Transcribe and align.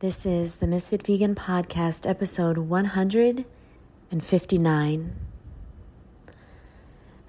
This 0.00 0.24
is 0.24 0.56
the 0.56 0.66
Misfit 0.66 1.06
Vegan 1.06 1.34
Podcast, 1.34 2.08
episode 2.08 2.56
159. 2.56 5.16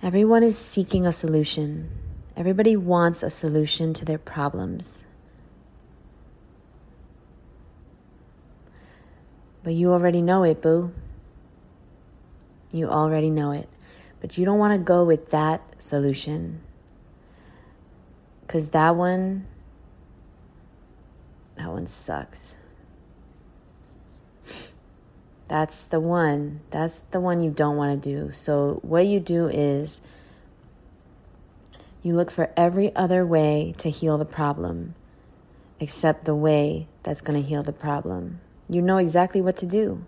Everyone 0.02 0.42
is 0.42 0.58
seeking 0.58 1.06
a 1.06 1.12
solution. 1.12 1.92
Everybody 2.38 2.78
wants 2.78 3.24
a 3.24 3.30
solution 3.30 3.94
to 3.96 4.06
their 4.06 4.18
problems. 4.18 5.06
But 9.64 9.74
you 9.74 9.92
already 9.92 10.22
know 10.22 10.44
it, 10.44 10.62
boo. 10.62 10.94
You 12.72 12.88
already 12.88 13.32
know 13.32 13.52
it. 13.52 13.68
But 14.22 14.38
you 14.38 14.46
don't 14.46 14.60
want 14.60 14.80
to 14.80 14.86
go 14.86 15.04
with 15.04 15.32
that 15.32 15.62
solution. 15.84 16.62
Because 18.48 18.70
that 18.70 18.96
one, 18.96 19.46
that 21.58 21.70
one 21.70 21.88
sucks. 21.88 22.56
That's 25.52 25.84
the 25.84 26.00
one. 26.00 26.62
That's 26.70 27.02
the 27.12 27.20
one 27.20 27.44
you 27.44 27.52
don't 27.52 27.76
want 27.76 28.02
to 28.02 28.10
do. 28.10 28.32
So, 28.32 28.80
what 28.84 29.06
you 29.06 29.20
do 29.20 29.48
is 29.48 30.00
you 32.02 32.14
look 32.14 32.32
for 32.32 32.50
every 32.56 32.96
other 32.96 33.26
way 33.26 33.76
to 33.80 33.90
heal 33.90 34.18
the 34.18 34.24
problem 34.24 34.96
except 35.78 36.24
the 36.24 36.36
way 36.36 36.88
that's 37.04 37.20
going 37.20 37.44
to 37.44 37.46
heal 37.46 37.64
the 37.64 37.74
problem. 37.74 38.40
You 38.70 38.82
know 38.82 38.96
exactly 38.96 39.42
what 39.42 39.58
to 39.58 39.66
do. 39.66 40.06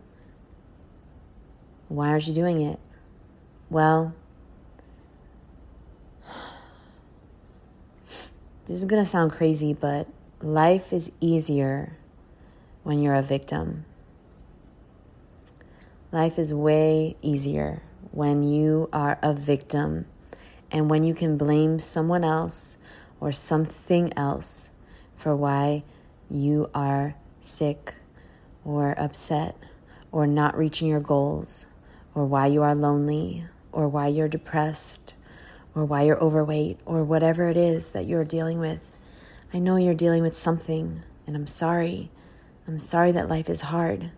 Why 1.90 2.08
aren't 2.08 2.26
you 2.26 2.34
doing 2.34 2.62
it? 2.62 2.80
Well, 3.70 4.16
this 8.06 8.32
is 8.70 8.86
going 8.86 9.04
to 9.04 9.10
sound 9.10 9.34
crazy, 9.34 9.74
but 9.74 10.08
life 10.42 10.94
is 10.94 11.12
easier 11.20 11.98
when 12.84 13.04
you're 13.04 13.14
a 13.14 13.22
victim. 13.22 13.84
Life 16.14 16.38
is 16.38 16.54
way 16.54 17.18
easier 17.24 17.82
when 18.12 18.44
you 18.44 18.88
are 18.94 19.18
a 19.24 19.34
victim 19.34 20.06
and 20.70 20.88
when 20.88 21.04
you 21.04 21.16
can 21.16 21.38
blame 21.38 21.80
someone 21.80 22.24
else 22.24 22.78
or 23.20 23.32
something 23.32 24.14
else 24.16 24.70
for 25.16 25.36
why 25.36 25.84
you 26.30 26.70
are 26.76 27.16
sick 27.42 27.96
or 28.64 28.92
upset 28.92 29.58
or 30.12 30.28
not 30.28 30.56
reaching 30.56 30.88
your 30.88 31.02
goals 31.02 31.66
or 32.14 32.28
why 32.28 32.46
you 32.46 32.62
are 32.62 32.76
lonely 32.76 33.48
or 33.72 33.88
why 33.88 34.06
you're 34.06 34.28
depressed 34.28 35.16
or 35.74 35.84
why 35.84 36.04
you're 36.04 36.22
overweight 36.22 36.80
or 36.86 37.04
whatever 37.04 37.50
it 37.50 37.58
is 37.58 37.90
that 37.90 38.06
you're 38.06 38.24
dealing 38.24 38.60
with. 38.60 38.96
I 39.52 39.58
know 39.58 39.78
you're 39.78 39.96
dealing 39.96 40.22
with 40.22 40.38
something 40.38 41.02
and 41.26 41.36
I'm 41.36 41.48
sorry. 41.48 42.12
I'm 42.68 42.78
sorry 42.78 43.12
that 43.14 43.30
life 43.30 43.50
is 43.50 43.62
hard. 43.62 44.12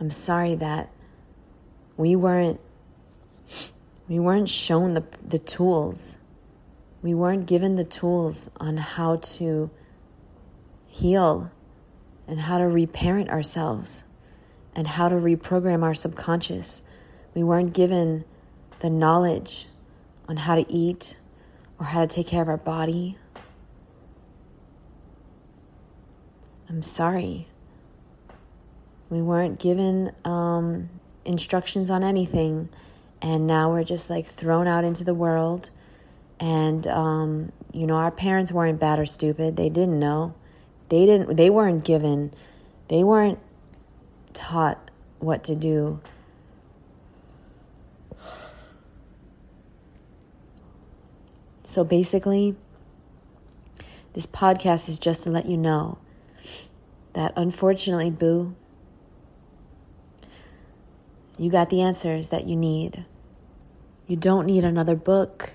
I'm 0.00 0.10
sorry 0.10 0.54
that 0.56 0.90
we 1.96 2.16
weren't 2.16 2.60
we 4.08 4.18
weren't 4.18 4.48
shown 4.48 4.94
the 4.94 5.00
the 5.26 5.38
tools. 5.38 6.18
We 7.02 7.14
weren't 7.14 7.46
given 7.46 7.76
the 7.76 7.84
tools 7.84 8.50
on 8.58 8.78
how 8.78 9.16
to 9.16 9.70
heal 10.86 11.50
and 12.26 12.40
how 12.40 12.58
to 12.58 12.64
reparent 12.64 13.28
ourselves 13.28 14.04
and 14.74 14.86
how 14.86 15.08
to 15.08 15.16
reprogram 15.16 15.82
our 15.82 15.94
subconscious. 15.94 16.82
We 17.34 17.42
weren't 17.42 17.74
given 17.74 18.24
the 18.80 18.90
knowledge 18.90 19.66
on 20.28 20.38
how 20.38 20.54
to 20.54 20.70
eat 20.72 21.18
or 21.78 21.86
how 21.86 22.00
to 22.00 22.06
take 22.06 22.26
care 22.26 22.42
of 22.42 22.48
our 22.48 22.56
body. 22.56 23.18
I'm 26.68 26.82
sorry. 26.82 27.48
We 29.14 29.22
weren't 29.22 29.60
given 29.60 30.10
um, 30.24 30.90
instructions 31.24 31.88
on 31.88 32.02
anything, 32.02 32.68
and 33.22 33.46
now 33.46 33.70
we're 33.70 33.84
just 33.84 34.10
like 34.10 34.26
thrown 34.26 34.66
out 34.66 34.82
into 34.82 35.04
the 35.04 35.14
world. 35.14 35.70
And 36.40 36.84
um, 36.88 37.52
you 37.72 37.86
know, 37.86 37.94
our 37.94 38.10
parents 38.10 38.50
weren't 38.50 38.80
bad 38.80 38.98
or 38.98 39.06
stupid. 39.06 39.54
They 39.54 39.68
didn't 39.68 40.00
know. 40.00 40.34
They 40.88 41.06
didn't. 41.06 41.36
They 41.36 41.48
weren't 41.48 41.84
given. 41.84 42.34
They 42.88 43.04
weren't 43.04 43.38
taught 44.32 44.90
what 45.20 45.44
to 45.44 45.54
do. 45.54 46.00
So 51.62 51.84
basically, 51.84 52.56
this 54.14 54.26
podcast 54.26 54.88
is 54.88 54.98
just 54.98 55.22
to 55.22 55.30
let 55.30 55.46
you 55.46 55.56
know 55.56 55.98
that 57.12 57.32
unfortunately, 57.36 58.10
Boo, 58.10 58.56
you 61.38 61.50
got 61.50 61.70
the 61.70 61.82
answers 61.82 62.28
that 62.28 62.46
you 62.46 62.56
need. 62.56 63.04
You 64.06 64.16
don't 64.16 64.46
need 64.46 64.64
another 64.64 64.94
book. 64.94 65.50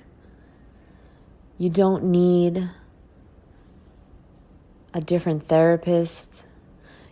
You 1.58 1.70
don't 1.70 2.06
need 2.06 2.70
a 4.94 5.02
different 5.02 5.44
therapist. 5.44 6.46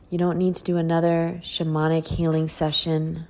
You 0.09 0.17
don't 0.17 0.37
need 0.37 0.55
to 0.55 0.63
do 0.63 0.77
another 0.77 1.39
shamanic 1.41 2.07
healing 2.07 2.47
session. 2.47 3.27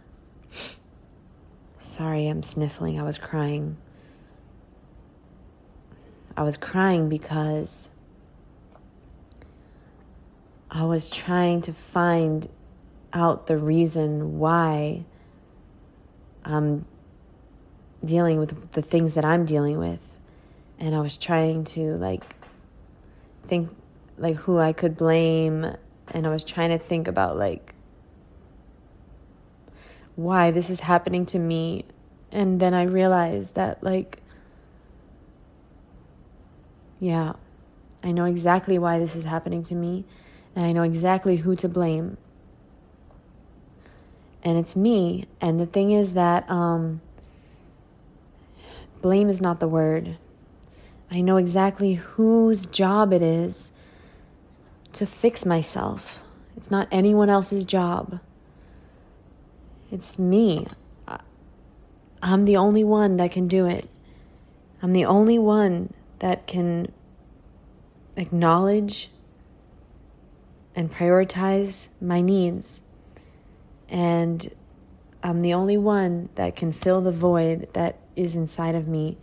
Sorry, 1.78 2.28
I'm 2.28 2.44
sniffling. 2.44 3.00
I 3.00 3.04
was 3.04 3.18
crying. 3.18 3.78
I 6.36 6.44
was 6.44 6.58
crying 6.58 7.10
because 7.10 7.90
I 10.70 10.86
was 10.86 11.10
trying 11.10 11.62
to 11.62 11.74
find 11.74 12.48
out 13.12 13.48
the 13.48 13.58
reason 13.58 14.38
why 14.38 15.06
I'm 16.48 16.86
dealing 18.04 18.40
with 18.40 18.72
the 18.72 18.82
things 18.82 19.16
that 19.16 19.26
I'm 19.26 19.46
dealing 19.46 19.78
with. 19.78 20.00
And 20.80 20.96
I 20.96 21.02
was 21.02 21.18
trying 21.18 21.66
to 21.66 21.96
like 21.98 22.24
think 23.44 23.70
like 24.18 24.36
who 24.36 24.58
I 24.58 24.74
could 24.74 24.96
blame. 24.96 25.76
And 26.10 26.26
I 26.26 26.30
was 26.30 26.44
trying 26.44 26.70
to 26.70 26.78
think 26.78 27.08
about 27.08 27.38
like 27.38 27.76
why 30.16 30.52
this 30.52 30.70
is 30.70 30.80
happening 30.80 31.26
to 31.28 31.40
me. 31.40 31.86
And 32.32 32.60
then 32.60 32.74
I 32.74 32.84
realized 32.84 33.56
that 33.56 33.84
like 33.84 34.22
yeah, 37.00 37.34
I 38.04 38.12
know 38.12 38.26
exactly 38.26 38.80
why 38.80 39.00
this 39.00 39.16
is 39.16 39.24
happening 39.24 39.64
to 39.64 39.76
me. 39.76 40.06
And 40.56 40.66
I 40.66 40.72
know 40.72 40.84
exactly 40.84 41.36
who 41.36 41.56
to 41.58 41.70
blame 41.70 42.18
and 44.48 44.58
it's 44.58 44.78
me. 44.78 45.26
And 45.42 45.60
the 45.60 45.66
thing 45.66 45.92
is 45.92 46.14
that 46.14 46.50
um, 46.50 47.02
blame 49.02 49.28
is 49.28 49.42
not 49.42 49.60
the 49.60 49.68
word. 49.68 50.18
I 51.12 51.20
know 51.20 51.36
exactly 51.36 51.96
whose 51.96 52.66
job 52.66 53.12
it 53.12 53.22
is 53.22 53.72
to 54.94 55.06
fix 55.06 55.46
myself. 55.46 56.24
It's 56.56 56.72
not 56.72 56.88
anyone 56.94 57.30
else's 57.30 57.66
job. 57.66 58.22
It's 59.92 60.18
me. 60.18 60.66
I'm 62.24 62.46
the 62.46 62.56
only 62.56 62.86
one 62.86 63.18
that 63.18 63.32
can 63.32 63.50
do 63.50 63.66
it. 63.66 63.90
I'm 64.82 64.94
the 64.94 65.06
only 65.06 65.38
one 65.38 65.94
that 66.20 66.48
can 66.48 66.94
acknowledge 68.16 69.10
and 70.74 70.90
prioritize 70.90 71.90
my 72.00 72.22
needs 72.22 72.82
and 73.90 74.54
I'm 75.24 75.42
the 75.42 75.54
only 75.54 75.78
one 75.78 76.30
that 76.36 76.56
can 76.56 76.72
fill 76.72 77.02
the 77.02 77.12
void 77.12 77.70
that 77.74 77.98
is 78.16 78.36
inside 78.36 78.76
of 78.76 78.88
me. 78.88 79.18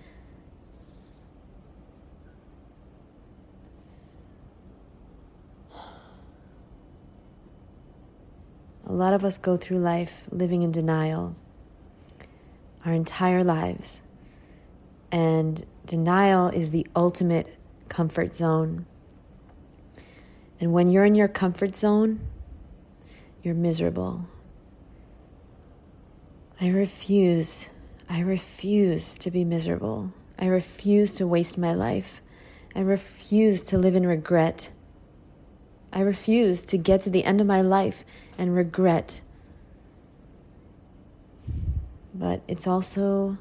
A 8.87 8.93
lot 8.93 9.15
of 9.15 9.25
us 9.25 9.39
go 9.39 9.57
through 9.57 9.79
life 9.79 10.27
living 10.31 10.63
in 10.63 10.71
denial 10.71 11.35
our 12.85 12.93
entire 12.93 13.43
lives. 13.43 14.03
And 15.11 15.65
denial 15.87 16.49
is 16.49 16.71
the 16.71 16.87
ultimate 16.95 17.57
comfort 17.89 18.37
zone. 18.37 18.87
And 20.61 20.73
when 20.73 20.91
you're 20.91 21.05
in 21.05 21.15
your 21.15 21.29
comfort 21.29 21.77
zone, 21.77 22.21
you're 23.43 23.55
miserable. 23.55 24.27
I 26.61 26.69
refuse, 26.69 27.69
I 28.09 28.21
refuse 28.21 29.17
to 29.19 29.31
be 29.31 29.45
miserable. 29.45 30.13
I 30.39 30.47
refuse 30.47 31.15
to 31.15 31.27
waste 31.27 31.59
my 31.59 31.75
life. 31.75 32.21
I 32.75 32.81
refuse 32.81 33.63
to 33.65 33.79
live 33.79 33.95
in 33.95 34.07
regret. 34.07 34.71
I 35.93 36.01
refuse 36.01 36.65
to 36.65 36.79
get 36.79 37.03
to 37.03 37.11
the 37.11 37.25
end 37.25 37.41
of 37.41 37.47
my 37.47 37.61
life 37.61 38.05
and 38.37 38.55
regret. 38.55 39.21
But 42.13 42.43
it's 42.49 42.67
also 42.67 43.39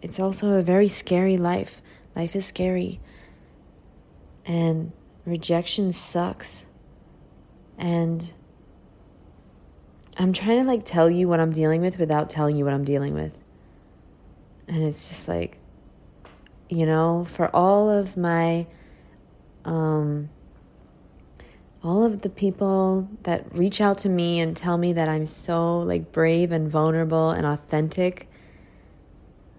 it's 0.00 0.18
also 0.18 0.54
a 0.54 0.62
very 0.62 0.88
scary 0.88 1.36
life 1.36 1.80
Life 2.14 2.36
is 2.36 2.46
scary. 2.46 3.00
And 4.44 4.92
rejection 5.24 5.92
sucks. 5.92 6.66
And 7.78 8.30
I'm 10.16 10.32
trying 10.32 10.60
to 10.60 10.64
like 10.64 10.84
tell 10.84 11.08
you 11.10 11.28
what 11.28 11.40
I'm 11.40 11.52
dealing 11.52 11.80
with 11.80 11.98
without 11.98 12.28
telling 12.28 12.56
you 12.56 12.64
what 12.64 12.74
I'm 12.74 12.84
dealing 12.84 13.14
with. 13.14 13.38
And 14.68 14.82
it's 14.82 15.08
just 15.08 15.28
like, 15.28 15.58
you 16.68 16.86
know, 16.86 17.24
for 17.24 17.54
all 17.54 17.90
of 17.90 18.16
my, 18.16 18.66
um, 19.64 20.28
all 21.82 22.04
of 22.04 22.22
the 22.22 22.28
people 22.28 23.08
that 23.24 23.56
reach 23.56 23.80
out 23.80 23.98
to 23.98 24.08
me 24.08 24.40
and 24.40 24.56
tell 24.56 24.78
me 24.78 24.92
that 24.92 25.08
I'm 25.08 25.26
so 25.26 25.80
like 25.80 26.12
brave 26.12 26.52
and 26.52 26.70
vulnerable 26.70 27.30
and 27.30 27.44
authentic, 27.44 28.28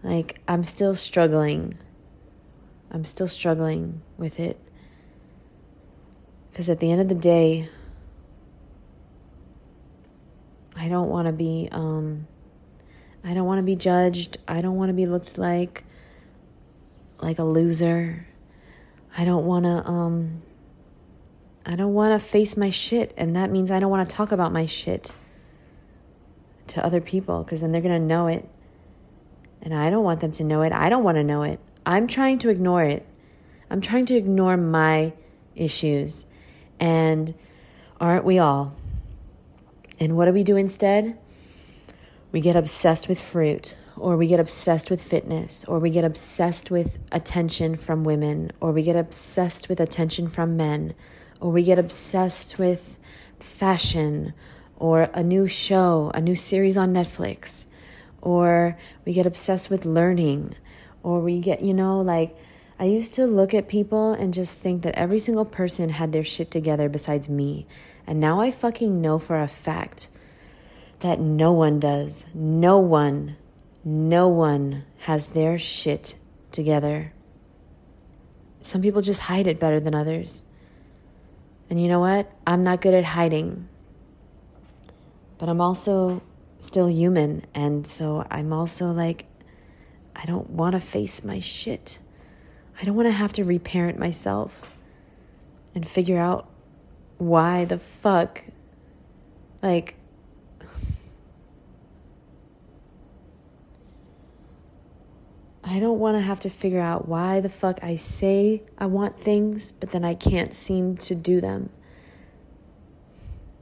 like 0.03 0.39
I'm 0.47 0.63
still 0.63 0.95
struggling. 0.95 1.77
I'm 2.91 3.05
still 3.05 3.27
struggling 3.27 4.01
with 4.17 4.39
it. 4.39 4.59
Because 6.51 6.69
at 6.69 6.79
the 6.79 6.91
end 6.91 7.01
of 7.01 7.09
the 7.09 7.15
day, 7.15 7.69
I 10.83 10.89
don't 10.89 11.07
want 11.07 11.27
to 11.27 11.31
be 11.31 11.69
um 11.71 12.27
I 13.23 13.33
don't 13.33 13.45
want 13.45 13.59
to 13.59 13.63
be 13.63 13.77
judged. 13.77 14.37
I 14.49 14.59
don't 14.59 14.75
want 14.75 14.89
to 14.89 14.93
be 14.93 15.05
looked 15.05 15.37
like 15.37 15.85
like 17.21 17.39
a 17.39 17.45
loser. 17.45 18.27
I 19.17 19.23
don't 19.23 19.45
want 19.45 19.63
to 19.63 19.89
um 19.89 20.41
I 21.65 21.77
don't 21.77 21.93
want 21.93 22.19
to 22.19 22.27
face 22.27 22.57
my 22.57 22.69
shit 22.69 23.13
and 23.15 23.37
that 23.37 23.49
means 23.49 23.71
I 23.71 23.79
don't 23.79 23.91
want 23.91 24.09
to 24.09 24.13
talk 24.13 24.33
about 24.33 24.51
my 24.51 24.65
shit 24.65 25.13
to 26.67 26.85
other 26.85 26.99
people 26.99 27.43
because 27.43 27.61
then 27.61 27.71
they're 27.71 27.79
going 27.79 28.01
to 28.01 28.05
know 28.05 28.27
it. 28.27 28.45
And 29.61 29.73
I 29.73 29.89
don't 29.89 30.03
want 30.03 30.19
them 30.19 30.33
to 30.33 30.43
know 30.43 30.63
it. 30.63 30.73
I 30.73 30.89
don't 30.89 31.05
want 31.05 31.15
to 31.15 31.23
know 31.23 31.43
it. 31.43 31.61
I'm 31.85 32.07
trying 32.07 32.39
to 32.39 32.49
ignore 32.49 32.83
it. 32.83 33.07
I'm 33.69 33.79
trying 33.79 34.05
to 34.07 34.17
ignore 34.17 34.57
my 34.57 35.13
issues. 35.55 36.25
And 36.77 37.33
aren't 38.01 38.25
we 38.25 38.39
all? 38.39 38.75
And 40.03 40.17
what 40.17 40.25
do 40.25 40.33
we 40.33 40.43
do 40.43 40.57
instead? 40.57 41.17
We 42.33 42.41
get 42.41 42.57
obsessed 42.57 43.07
with 43.07 43.21
fruit, 43.21 43.73
or 43.95 44.17
we 44.17 44.27
get 44.27 44.41
obsessed 44.41 44.89
with 44.91 45.01
fitness, 45.01 45.63
or 45.63 45.79
we 45.79 45.91
get 45.91 46.03
obsessed 46.03 46.69
with 46.69 46.97
attention 47.13 47.77
from 47.77 48.03
women, 48.03 48.51
or 48.59 48.73
we 48.73 48.83
get 48.83 48.97
obsessed 48.97 49.69
with 49.69 49.79
attention 49.79 50.27
from 50.27 50.57
men, 50.57 50.93
or 51.39 51.51
we 51.51 51.63
get 51.63 51.79
obsessed 51.79 52.59
with 52.59 52.97
fashion, 53.39 54.33
or 54.75 55.03
a 55.13 55.23
new 55.23 55.47
show, 55.47 56.11
a 56.13 56.19
new 56.19 56.35
series 56.35 56.75
on 56.75 56.93
Netflix, 56.93 57.65
or 58.21 58.77
we 59.05 59.13
get 59.13 59.25
obsessed 59.25 59.69
with 59.69 59.85
learning, 59.85 60.53
or 61.01 61.21
we 61.21 61.39
get, 61.39 61.61
you 61.61 61.73
know, 61.73 62.01
like, 62.01 62.35
I 62.83 62.87
used 62.87 63.13
to 63.13 63.25
look 63.25 63.53
at 63.53 63.69
people 63.69 64.11
and 64.11 64.33
just 64.33 64.57
think 64.57 64.81
that 64.81 64.95
every 64.95 65.21
single 65.21 65.45
person 65.45 65.87
had 65.87 66.11
their 66.11 66.25
shit 66.25 66.51
together 66.51 66.89
besides 66.89 67.29
me. 67.29 67.65
And 68.05 68.19
now 68.19 68.41
I 68.41 68.51
fucking 68.51 68.99
know 68.99 69.19
for 69.19 69.39
a 69.39 69.47
fact 69.47 70.09
that 70.99 71.17
no 71.17 71.53
one 71.53 71.79
does. 71.79 72.25
No 72.33 72.79
one, 72.79 73.37
no 73.85 74.27
one 74.27 74.83
has 74.97 75.29
their 75.29 75.57
shit 75.57 76.15
together. 76.51 77.13
Some 78.63 78.81
people 78.81 79.01
just 79.01 79.21
hide 79.21 79.47
it 79.47 79.61
better 79.61 79.79
than 79.79 79.95
others. 79.95 80.43
And 81.69 81.81
you 81.81 81.87
know 81.87 82.01
what? 82.01 82.29
I'm 82.45 82.63
not 82.63 82.81
good 82.81 82.93
at 82.93 83.05
hiding. 83.05 83.69
But 85.37 85.47
I'm 85.47 85.61
also 85.61 86.21
still 86.59 86.89
human. 86.89 87.45
And 87.55 87.87
so 87.87 88.27
I'm 88.29 88.51
also 88.51 88.87
like, 88.91 89.25
I 90.13 90.25
don't 90.25 90.49
want 90.49 90.73
to 90.73 90.81
face 90.81 91.23
my 91.23 91.39
shit. 91.39 91.97
I 92.79 92.85
don't 92.85 92.95
want 92.95 93.07
to 93.07 93.11
have 93.11 93.33
to 93.33 93.43
reparent 93.43 93.99
myself 93.99 94.69
and 95.75 95.87
figure 95.87 96.17
out 96.17 96.49
why 97.17 97.65
the 97.65 97.77
fuck 97.77 98.43
like 99.61 99.95
I 105.63 105.79
don't 105.79 105.97
want 105.97 106.17
to 106.17 106.21
have 106.21 106.41
to 106.41 106.49
figure 106.49 106.81
out 106.81 107.07
why 107.07 107.39
the 107.39 107.49
fuck 107.49 107.79
I 107.81 107.95
say 107.95 108.63
I 108.77 108.87
want 108.87 109.17
things, 109.17 109.71
but 109.71 109.91
then 109.91 110.03
I 110.03 110.13
can't 110.13 110.53
seem 110.53 110.97
to 110.97 111.15
do 111.15 111.39
them. 111.39 111.69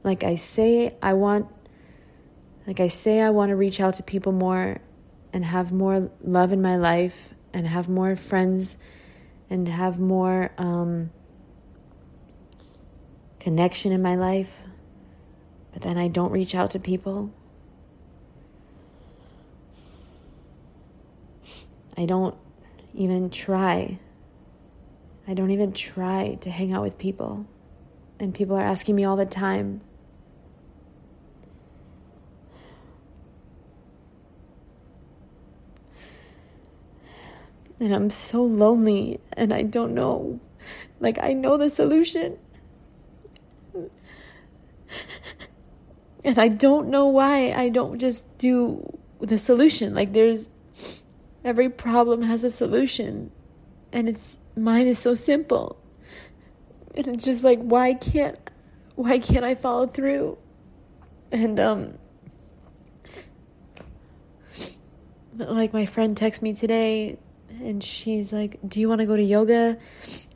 Like 0.02 0.24
I 0.24 0.36
say 0.36 0.96
I 1.00 1.12
want 1.12 1.46
like 2.66 2.80
I 2.80 2.88
say 2.88 3.20
I 3.20 3.30
want 3.30 3.50
to 3.50 3.56
reach 3.56 3.80
out 3.80 3.94
to 3.94 4.02
people 4.02 4.32
more 4.32 4.80
and 5.32 5.44
have 5.44 5.72
more 5.72 6.10
love 6.22 6.52
in 6.52 6.60
my 6.60 6.76
life 6.76 7.32
and 7.54 7.66
have 7.66 7.88
more 7.88 8.16
friends 8.16 8.76
and 9.52 9.68
have 9.68 9.98
more 9.98 10.50
um, 10.56 11.10
connection 13.38 13.92
in 13.92 14.00
my 14.00 14.14
life, 14.14 14.60
but 15.74 15.82
then 15.82 15.98
I 15.98 16.08
don't 16.08 16.32
reach 16.32 16.54
out 16.54 16.70
to 16.70 16.78
people. 16.78 17.30
I 21.98 22.06
don't 22.06 22.34
even 22.94 23.28
try. 23.28 23.98
I 25.28 25.34
don't 25.34 25.50
even 25.50 25.74
try 25.74 26.38
to 26.40 26.50
hang 26.50 26.72
out 26.72 26.82
with 26.82 26.96
people. 26.96 27.44
And 28.18 28.34
people 28.34 28.56
are 28.56 28.62
asking 28.62 28.96
me 28.96 29.04
all 29.04 29.16
the 29.16 29.26
time. 29.26 29.82
And 37.82 37.92
I'm 37.92 38.10
so 38.10 38.44
lonely 38.44 39.18
and 39.32 39.52
I 39.52 39.64
don't 39.64 39.92
know. 39.92 40.38
Like, 41.00 41.18
I 41.18 41.32
know 41.32 41.56
the 41.56 41.68
solution. 41.68 42.38
And 46.24 46.38
I 46.38 46.46
don't 46.46 46.90
know 46.90 47.06
why 47.06 47.50
I 47.50 47.68
don't 47.70 47.98
just 47.98 48.38
do 48.38 48.98
the 49.18 49.36
solution. 49.38 49.94
Like 49.94 50.12
there's 50.12 50.48
every 51.44 51.68
problem 51.68 52.22
has 52.22 52.44
a 52.44 52.50
solution. 52.52 53.32
And 53.92 54.08
it's 54.08 54.38
mine 54.56 54.86
is 54.86 55.00
so 55.00 55.14
simple. 55.14 55.76
And 56.94 57.08
it's 57.08 57.24
just 57.24 57.42
like 57.42 57.58
why 57.60 57.94
can't 57.94 58.38
why 58.94 59.18
can't 59.18 59.44
I 59.44 59.56
follow 59.56 59.88
through? 59.88 60.38
And 61.32 61.58
um 61.58 61.98
like 65.36 65.72
my 65.72 65.86
friend 65.86 66.16
texted 66.16 66.42
me 66.42 66.54
today 66.54 67.18
and 67.60 67.82
she's 67.82 68.32
like, 68.32 68.58
"Do 68.66 68.80
you 68.80 68.88
want 68.88 69.00
to 69.00 69.06
go 69.06 69.16
to 69.16 69.22
yoga?" 69.22 69.78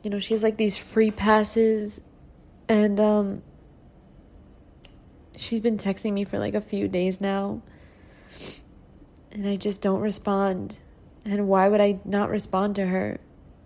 You 0.03 0.09
know, 0.09 0.19
she 0.19 0.33
has 0.33 0.43
like 0.43 0.57
these 0.57 0.77
free 0.77 1.11
passes 1.11 2.01
and 2.69 2.99
um 2.99 3.41
she's 5.35 5.59
been 5.59 5.77
texting 5.77 6.13
me 6.13 6.23
for 6.23 6.39
like 6.39 6.53
a 6.53 6.61
few 6.61 6.87
days 6.87 7.21
now. 7.21 7.61
And 9.31 9.47
I 9.47 9.55
just 9.55 9.81
don't 9.81 10.01
respond. 10.01 10.79
And 11.25 11.47
why 11.47 11.67
would 11.67 11.81
I 11.81 11.99
not 12.05 12.29
respond 12.29 12.75
to 12.75 12.85
her? 12.85 13.19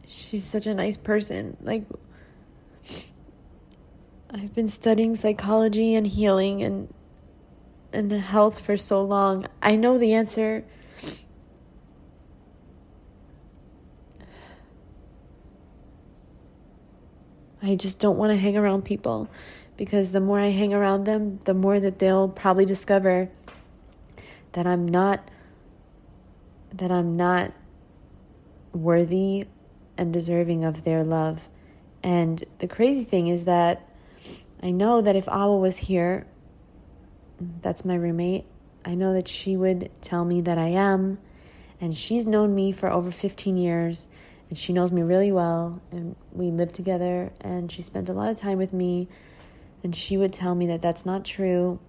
She's 0.05 0.43
such 0.43 0.67
a 0.67 0.73
nice 0.73 0.97
person. 0.97 1.55
Like, 1.61 1.83
I've 4.29 4.53
been 4.53 4.67
studying 4.67 5.15
psychology 5.15 5.93
and 5.95 6.05
healing 6.05 6.63
and 6.63 6.93
and 7.93 8.11
health 8.11 8.59
for 8.59 8.77
so 8.77 9.01
long. 9.01 9.45
I 9.61 9.75
know 9.75 9.97
the 9.97 10.13
answer. 10.13 10.63
I 17.61 17.75
just 17.75 17.99
don't 17.99 18.17
want 18.17 18.31
to 18.31 18.37
hang 18.37 18.57
around 18.57 18.83
people 18.83 19.29
because 19.77 20.11
the 20.11 20.21
more 20.21 20.39
I 20.39 20.47
hang 20.47 20.73
around 20.73 21.05
them, 21.05 21.39
the 21.45 21.53
more 21.53 21.79
that 21.79 21.99
they'll 21.99 22.29
probably 22.29 22.65
discover 22.65 23.29
that 24.53 24.67
I'm 24.67 24.87
not 24.87 25.27
that 26.73 26.91
I'm 26.91 27.17
not 27.17 27.51
worthy 28.73 29.45
and 29.97 30.13
deserving 30.13 30.63
of 30.63 30.83
their 30.83 31.03
love. 31.03 31.49
And 32.01 32.43
the 32.59 32.67
crazy 32.67 33.03
thing 33.03 33.27
is 33.27 33.43
that 33.43 33.87
I 34.63 34.71
know 34.71 35.01
that 35.01 35.15
if 35.15 35.27
Awa 35.27 35.57
was 35.57 35.77
here, 35.77 36.25
that's 37.61 37.83
my 37.83 37.95
roommate, 37.95 38.45
I 38.85 38.95
know 38.95 39.13
that 39.13 39.27
she 39.27 39.57
would 39.57 39.91
tell 40.01 40.23
me 40.25 40.41
that 40.41 40.57
I 40.57 40.67
am. 40.67 41.19
And 41.79 41.95
she's 41.95 42.25
known 42.25 42.55
me 42.55 42.71
for 42.71 42.89
over 42.89 43.11
15 43.11 43.57
years 43.57 44.07
and 44.51 44.57
she 44.57 44.73
knows 44.73 44.91
me 44.91 45.01
really 45.01 45.31
well. 45.31 45.81
And 45.91 46.17
we 46.33 46.51
live 46.51 46.73
together 46.73 47.31
and 47.39 47.71
she 47.71 47.81
spent 47.81 48.09
a 48.09 48.13
lot 48.13 48.29
of 48.29 48.37
time 48.37 48.57
with 48.57 48.73
me 48.73 49.07
and 49.81 49.95
she 49.95 50.17
would 50.17 50.33
tell 50.33 50.55
me 50.55 50.67
that 50.67 50.81
that's 50.81 51.05
not 51.05 51.23
true. 51.23 51.79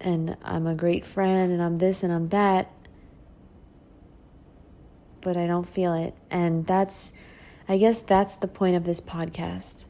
And 0.00 0.36
I'm 0.44 0.68
a 0.68 0.76
great 0.76 1.04
friend 1.04 1.52
and 1.52 1.60
I'm 1.60 1.78
this 1.78 2.04
and 2.04 2.12
I'm 2.12 2.28
that. 2.28 2.70
But 5.20 5.36
I 5.36 5.48
don't 5.48 5.66
feel 5.66 5.94
it. 5.94 6.14
And 6.30 6.64
that's, 6.64 7.10
I 7.68 7.76
guess 7.76 8.00
that's 8.00 8.36
the 8.36 8.46
point 8.46 8.76
of 8.76 8.84
this 8.84 9.00
podcast. 9.00 9.86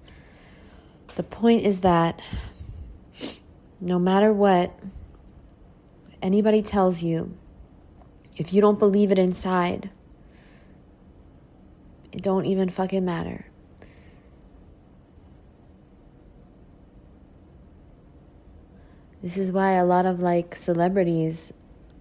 The 1.16 1.22
point 1.22 1.66
is 1.66 1.80
that 1.80 2.18
no 3.78 3.98
matter 3.98 4.32
what 4.32 4.74
anybody 6.22 6.62
tells 6.62 7.02
you, 7.02 7.36
if 8.38 8.54
you 8.54 8.62
don't 8.62 8.78
believe 8.78 9.12
it 9.12 9.18
inside, 9.18 9.90
It 12.12 12.22
don't 12.22 12.44
even 12.46 12.68
fucking 12.68 13.04
matter. 13.04 13.46
This 19.22 19.38
is 19.38 19.52
why 19.52 19.72
a 19.72 19.84
lot 19.84 20.04
of 20.04 20.20
like 20.20 20.56
celebrities 20.56 21.52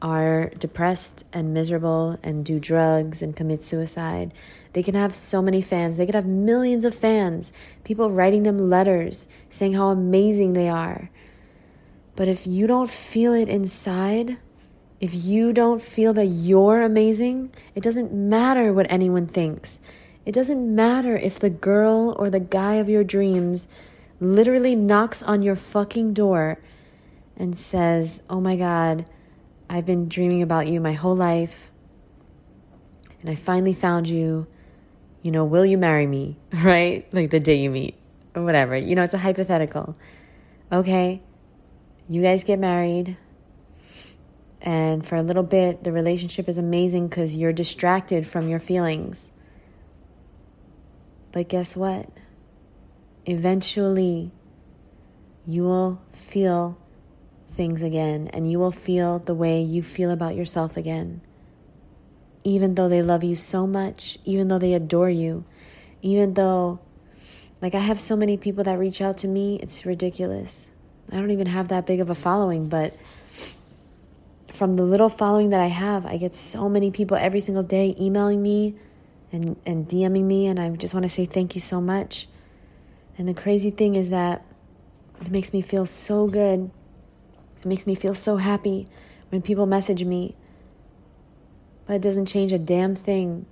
are 0.01 0.49
depressed 0.57 1.23
and 1.31 1.53
miserable 1.53 2.17
and 2.23 2.43
do 2.43 2.59
drugs 2.59 3.21
and 3.21 3.35
commit 3.35 3.61
suicide. 3.61 4.33
They 4.73 4.81
can 4.81 4.95
have 4.95 5.13
so 5.13 5.41
many 5.41 5.61
fans. 5.61 5.97
They 5.97 6.07
could 6.07 6.15
have 6.15 6.25
millions 6.25 6.83
of 6.83 6.95
fans, 6.95 7.53
people 7.83 8.09
writing 8.09 8.43
them 8.43 8.69
letters 8.69 9.27
saying 9.49 9.73
how 9.73 9.89
amazing 9.89 10.53
they 10.53 10.67
are. 10.67 11.11
But 12.15 12.27
if 12.27 12.47
you 12.47 12.65
don't 12.65 12.89
feel 12.89 13.33
it 13.33 13.47
inside, 13.47 14.37
if 15.01 15.15
you 15.15 15.51
don't 15.51 15.81
feel 15.81 16.13
that 16.13 16.27
you're 16.27 16.83
amazing, 16.83 17.51
it 17.73 17.81
doesn't 17.81 18.13
matter 18.13 18.71
what 18.71 18.85
anyone 18.91 19.25
thinks. 19.25 19.79
It 20.27 20.31
doesn't 20.31 20.75
matter 20.75 21.17
if 21.17 21.39
the 21.39 21.49
girl 21.49 22.15
or 22.19 22.29
the 22.29 22.39
guy 22.39 22.75
of 22.75 22.87
your 22.87 23.03
dreams 23.03 23.67
literally 24.19 24.75
knocks 24.75 25.23
on 25.23 25.41
your 25.41 25.55
fucking 25.55 26.13
door 26.13 26.59
and 27.35 27.57
says, 27.57 28.21
Oh 28.29 28.39
my 28.39 28.55
God, 28.55 29.09
I've 29.67 29.87
been 29.87 30.07
dreaming 30.07 30.43
about 30.43 30.67
you 30.67 30.79
my 30.79 30.93
whole 30.93 31.15
life. 31.15 31.71
And 33.21 33.29
I 33.31 33.35
finally 33.35 33.73
found 33.73 34.07
you. 34.07 34.45
You 35.23 35.31
know, 35.31 35.45
will 35.45 35.65
you 35.65 35.79
marry 35.79 36.05
me? 36.05 36.37
Right? 36.53 37.11
Like 37.11 37.31
the 37.31 37.39
day 37.39 37.55
you 37.55 37.71
meet 37.71 37.95
or 38.35 38.43
whatever. 38.43 38.77
You 38.77 38.95
know, 38.95 39.03
it's 39.03 39.15
a 39.15 39.19
hypothetical. 39.19 39.95
Okay. 40.71 41.23
You 42.07 42.21
guys 42.21 42.43
get 42.43 42.59
married. 42.59 43.17
And 44.61 45.05
for 45.05 45.15
a 45.15 45.23
little 45.23 45.43
bit, 45.43 45.83
the 45.83 45.91
relationship 45.91 46.47
is 46.47 46.57
amazing 46.57 47.07
because 47.07 47.35
you're 47.35 47.53
distracted 47.53 48.27
from 48.27 48.47
your 48.47 48.59
feelings. 48.59 49.31
But 51.31 51.49
guess 51.49 51.75
what? 51.75 52.09
Eventually, 53.25 54.31
you 55.47 55.63
will 55.63 56.01
feel 56.11 56.77
things 57.51 57.81
again 57.81 58.29
and 58.33 58.49
you 58.49 58.59
will 58.59 58.71
feel 58.71 59.19
the 59.19 59.33
way 59.33 59.61
you 59.61 59.81
feel 59.81 60.11
about 60.11 60.35
yourself 60.35 60.77
again. 60.77 61.21
Even 62.43 62.75
though 62.75 62.89
they 62.89 63.01
love 63.01 63.23
you 63.23 63.35
so 63.35 63.65
much, 63.67 64.17
even 64.25 64.47
though 64.47 64.59
they 64.59 64.73
adore 64.73 65.09
you, 65.09 65.43
even 66.01 66.33
though, 66.33 66.79
like, 67.61 67.75
I 67.75 67.79
have 67.79 67.99
so 67.99 68.15
many 68.15 68.37
people 68.37 68.63
that 68.63 68.79
reach 68.79 69.01
out 69.01 69.19
to 69.19 69.27
me, 69.27 69.59
it's 69.61 69.85
ridiculous. 69.85 70.69
I 71.11 71.17
don't 71.17 71.31
even 71.31 71.47
have 71.47 71.67
that 71.67 71.85
big 71.85 71.99
of 71.99 72.09
a 72.09 72.15
following, 72.15 72.67
but 72.67 72.95
from 74.53 74.75
the 74.75 74.83
little 74.83 75.09
following 75.09 75.49
that 75.49 75.61
I 75.61 75.67
have, 75.67 76.05
I 76.05 76.17
get 76.17 76.35
so 76.35 76.67
many 76.69 76.91
people 76.91 77.17
every 77.17 77.39
single 77.39 77.63
day 77.63 77.95
emailing 77.99 78.41
me 78.41 78.75
and, 79.31 79.55
and 79.65 79.87
DMing 79.87 80.23
me, 80.23 80.47
and 80.47 80.59
I 80.59 80.69
just 80.69 80.93
want 80.93 81.03
to 81.03 81.09
say 81.09 81.25
thank 81.25 81.55
you 81.55 81.61
so 81.61 81.79
much. 81.79 82.27
And 83.17 83.27
the 83.27 83.33
crazy 83.33 83.71
thing 83.71 83.95
is 83.95 84.09
that 84.09 84.45
it 85.21 85.31
makes 85.31 85.53
me 85.53 85.61
feel 85.61 85.85
so 85.85 86.27
good 86.27 86.71
it 87.61 87.67
makes 87.67 87.85
me 87.85 87.93
feel 87.93 88.15
so 88.15 88.37
happy 88.37 88.87
when 89.29 89.41
people 89.41 89.67
message 89.67 90.03
me. 90.03 90.35
But 91.85 91.97
it 91.97 92.01
doesn't 92.01 92.25
change 92.25 92.51
a 92.51 92.57
damn 92.57 92.95
thing. 92.95 93.45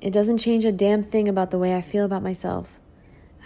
It 0.00 0.12
doesn't 0.12 0.38
change 0.38 0.64
a 0.64 0.72
damn 0.72 1.02
thing 1.02 1.28
about 1.28 1.50
the 1.50 1.58
way 1.58 1.74
I 1.74 1.80
feel 1.80 2.04
about 2.04 2.22
myself. 2.22 2.78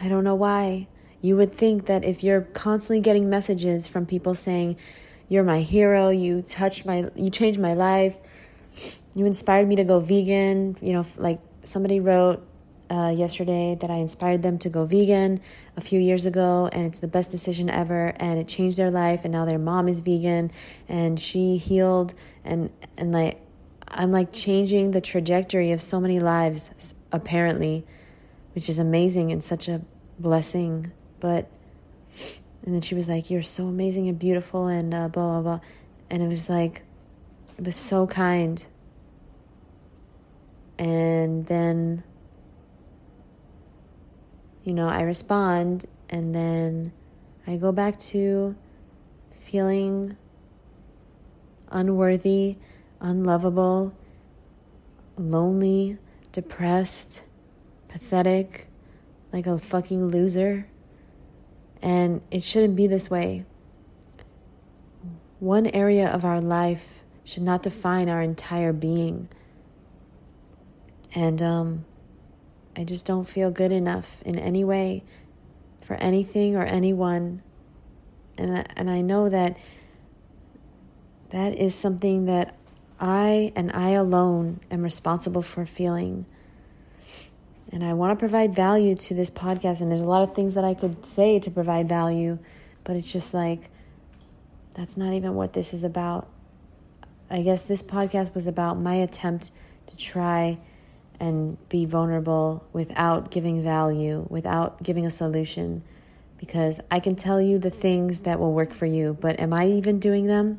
I 0.00 0.08
don't 0.08 0.24
know 0.24 0.34
why. 0.34 0.88
You 1.22 1.36
would 1.36 1.52
think 1.52 1.86
that 1.86 2.04
if 2.04 2.22
you're 2.22 2.42
constantly 2.42 3.00
getting 3.00 3.30
messages 3.30 3.88
from 3.88 4.04
people 4.04 4.34
saying, 4.34 4.76
You're 5.34 5.42
my 5.42 5.62
hero, 5.62 6.10
you 6.10 6.42
touched 6.42 6.86
my 6.86 7.10
you 7.16 7.28
changed 7.28 7.58
my 7.58 7.74
life, 7.74 8.16
you 9.16 9.26
inspired 9.26 9.66
me 9.66 9.74
to 9.74 9.82
go 9.82 9.98
vegan, 9.98 10.76
you 10.80 10.92
know, 10.92 11.04
like 11.16 11.40
somebody 11.64 11.98
wrote 11.98 12.46
uh, 12.88 13.12
yesterday 13.16 13.76
that 13.80 13.90
I 13.90 13.96
inspired 13.96 14.42
them 14.42 14.58
to 14.58 14.68
go 14.68 14.84
vegan 14.84 15.40
a 15.76 15.80
few 15.80 15.98
years 15.98 16.24
ago, 16.24 16.68
and 16.72 16.86
it's 16.86 17.00
the 17.00 17.08
best 17.08 17.32
decision 17.32 17.68
ever, 17.68 18.14
and 18.20 18.38
it 18.38 18.46
changed 18.46 18.78
their 18.78 18.92
life, 18.92 19.24
and 19.24 19.32
now 19.32 19.44
their 19.44 19.58
mom 19.58 19.88
is 19.88 19.98
vegan, 19.98 20.52
and 20.88 21.18
she 21.18 21.56
healed, 21.56 22.14
and 22.44 22.70
and 22.96 23.10
like 23.10 23.40
I'm 23.88 24.12
like 24.12 24.32
changing 24.32 24.92
the 24.92 25.00
trajectory 25.00 25.72
of 25.72 25.82
so 25.82 25.98
many 25.98 26.20
lives 26.20 26.94
apparently, 27.10 27.84
which 28.54 28.68
is 28.68 28.78
amazing 28.78 29.32
and 29.32 29.42
such 29.42 29.66
a 29.66 29.80
blessing. 30.16 30.92
But 31.18 31.50
and 32.64 32.74
then 32.74 32.80
she 32.80 32.94
was 32.94 33.08
like, 33.08 33.30
"You're 33.30 33.42
so 33.42 33.66
amazing 33.66 34.08
and 34.08 34.18
beautiful," 34.18 34.66
and 34.66 34.92
uh, 34.92 35.08
blah 35.08 35.40
blah 35.40 35.42
blah, 35.42 35.60
and 36.10 36.22
it 36.22 36.28
was 36.28 36.48
like, 36.48 36.82
it 37.58 37.64
was 37.64 37.76
so 37.76 38.06
kind. 38.06 38.64
And 40.78 41.46
then 41.46 42.02
you 44.64 44.72
know, 44.72 44.88
I 44.88 45.02
respond 45.02 45.84
and 46.08 46.34
then 46.34 46.92
I 47.46 47.56
go 47.56 47.70
back 47.70 47.98
to 47.98 48.56
feeling 49.32 50.16
unworthy, 51.70 52.56
unlovable, 53.00 53.94
lonely, 55.18 55.98
depressed, 56.32 57.24
pathetic, 57.88 58.68
like 59.32 59.46
a 59.46 59.58
fucking 59.58 60.08
loser. 60.08 60.66
And 61.84 62.22
it 62.30 62.42
shouldn't 62.42 62.76
be 62.76 62.86
this 62.86 63.10
way. 63.10 63.44
One 65.38 65.66
area 65.66 66.08
of 66.08 66.24
our 66.24 66.40
life 66.40 67.04
should 67.24 67.42
not 67.42 67.62
define 67.62 68.08
our 68.08 68.22
entire 68.22 68.72
being. 68.72 69.28
And 71.14 71.42
um, 71.42 71.84
I 72.74 72.84
just 72.84 73.04
don't 73.04 73.28
feel 73.28 73.50
good 73.50 73.70
enough 73.70 74.22
in 74.22 74.38
any 74.38 74.64
way 74.64 75.04
for 75.82 75.94
anything 75.96 76.56
or 76.56 76.62
anyone. 76.62 77.42
And 78.38 78.58
I, 78.58 78.64
and 78.76 78.90
I 78.90 79.02
know 79.02 79.28
that 79.28 79.58
that 81.28 81.58
is 81.58 81.74
something 81.74 82.24
that 82.24 82.56
I 82.98 83.52
and 83.54 83.70
I 83.72 83.90
alone 83.90 84.60
am 84.70 84.80
responsible 84.80 85.42
for 85.42 85.66
feeling. 85.66 86.24
And 87.74 87.82
I 87.82 87.92
want 87.92 88.16
to 88.16 88.16
provide 88.16 88.54
value 88.54 88.94
to 88.94 89.14
this 89.14 89.28
podcast. 89.28 89.80
And 89.80 89.90
there's 89.90 90.00
a 90.00 90.04
lot 90.04 90.22
of 90.22 90.32
things 90.32 90.54
that 90.54 90.62
I 90.62 90.74
could 90.74 91.04
say 91.04 91.40
to 91.40 91.50
provide 91.50 91.88
value, 91.88 92.38
but 92.84 92.94
it's 92.94 93.12
just 93.12 93.34
like, 93.34 93.68
that's 94.74 94.96
not 94.96 95.12
even 95.12 95.34
what 95.34 95.54
this 95.54 95.74
is 95.74 95.82
about. 95.82 96.28
I 97.28 97.42
guess 97.42 97.64
this 97.64 97.82
podcast 97.82 98.32
was 98.32 98.46
about 98.46 98.78
my 98.78 98.94
attempt 98.94 99.50
to 99.88 99.96
try 99.96 100.58
and 101.18 101.58
be 101.68 101.84
vulnerable 101.84 102.64
without 102.72 103.32
giving 103.32 103.64
value, 103.64 104.24
without 104.30 104.80
giving 104.80 105.04
a 105.04 105.10
solution. 105.10 105.82
Because 106.38 106.78
I 106.92 107.00
can 107.00 107.16
tell 107.16 107.40
you 107.40 107.58
the 107.58 107.70
things 107.70 108.20
that 108.20 108.38
will 108.38 108.52
work 108.52 108.72
for 108.72 108.86
you, 108.86 109.18
but 109.20 109.40
am 109.40 109.52
I 109.52 109.66
even 109.66 109.98
doing 109.98 110.28
them? 110.28 110.58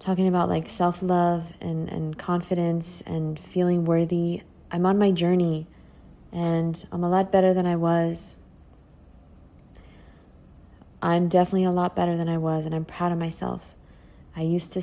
Talking 0.00 0.28
about 0.28 0.50
like 0.50 0.68
self 0.68 1.00
love 1.00 1.54
and, 1.62 1.88
and 1.88 2.18
confidence 2.18 3.00
and 3.06 3.38
feeling 3.38 3.86
worthy. 3.86 4.42
I'm 4.74 4.86
on 4.86 4.98
my 4.98 5.12
journey 5.12 5.68
and 6.32 6.84
I'm 6.90 7.04
a 7.04 7.08
lot 7.08 7.30
better 7.30 7.54
than 7.54 7.64
I 7.64 7.76
was. 7.76 8.38
I'm 11.00 11.28
definitely 11.28 11.62
a 11.62 11.70
lot 11.70 11.94
better 11.94 12.16
than 12.16 12.28
I 12.28 12.38
was, 12.38 12.66
and 12.66 12.74
I'm 12.74 12.84
proud 12.84 13.12
of 13.12 13.18
myself. 13.18 13.76
I 14.34 14.42
used 14.42 14.72
to 14.72 14.82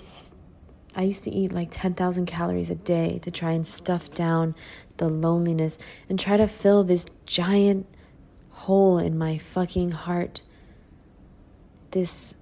I 0.96 1.02
used 1.02 1.26
to 1.26 1.30
eat 1.30 1.52
like 1.52 1.68
10,000 1.72 2.26
calories 2.26 2.70
a 2.70 2.76
day 2.76 3.20
to 3.24 3.32
try 3.32 3.52
and 3.52 3.68
stuff 3.68 4.14
down 4.14 4.56
the 4.96 5.10
loneliness 5.10 5.78
and 6.08 6.18
try 6.18 6.38
to 6.38 6.48
fill 6.48 6.86
this 6.86 7.08
giant 7.26 7.86
hole 8.50 8.98
in 8.98 9.18
my 9.18 9.38
fucking 9.38 9.92
heart. 9.92 10.42
This 11.92 12.36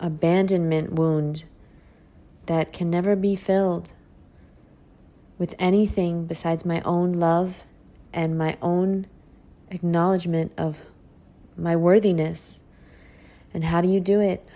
abandonment 0.00 0.92
wound 0.92 1.44
that 2.46 2.72
can 2.72 2.90
never 2.90 3.14
be 3.14 3.36
filled 3.36 3.92
with 5.42 5.56
anything 5.58 6.24
besides 6.24 6.64
my 6.64 6.80
own 6.84 7.10
love 7.10 7.64
and 8.12 8.38
my 8.38 8.56
own 8.62 9.04
acknowledgement 9.72 10.52
of 10.56 10.78
my 11.56 11.74
worthiness. 11.74 12.60
And 13.52 13.64
how 13.64 13.80
do 13.80 13.88
you 13.88 13.98
do 13.98 14.20
it? 14.20 14.46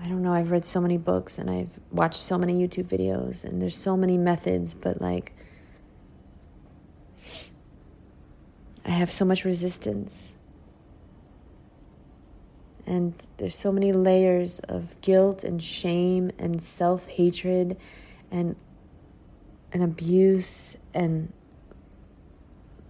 I 0.00 0.08
don't 0.08 0.22
know, 0.22 0.32
I've 0.32 0.50
read 0.50 0.64
so 0.64 0.80
many 0.80 0.96
books 0.96 1.36
and 1.36 1.50
I've 1.50 1.68
watched 1.92 2.18
so 2.18 2.38
many 2.38 2.54
YouTube 2.54 2.86
videos 2.86 3.44
and 3.44 3.60
there's 3.60 3.76
so 3.76 3.94
many 3.94 4.16
methods, 4.16 4.72
but 4.72 5.02
like 5.02 5.34
I 8.86 8.90
have 8.90 9.12
so 9.12 9.26
much 9.26 9.44
resistance. 9.44 10.34
And 12.86 13.12
there's 13.36 13.54
so 13.54 13.70
many 13.70 13.92
layers 13.92 14.60
of 14.60 14.98
guilt 15.02 15.44
and 15.44 15.62
shame 15.62 16.30
and 16.38 16.62
self 16.62 17.06
hatred 17.06 17.76
and 18.30 18.56
and 19.74 19.82
abuse 19.82 20.76
and 20.94 21.32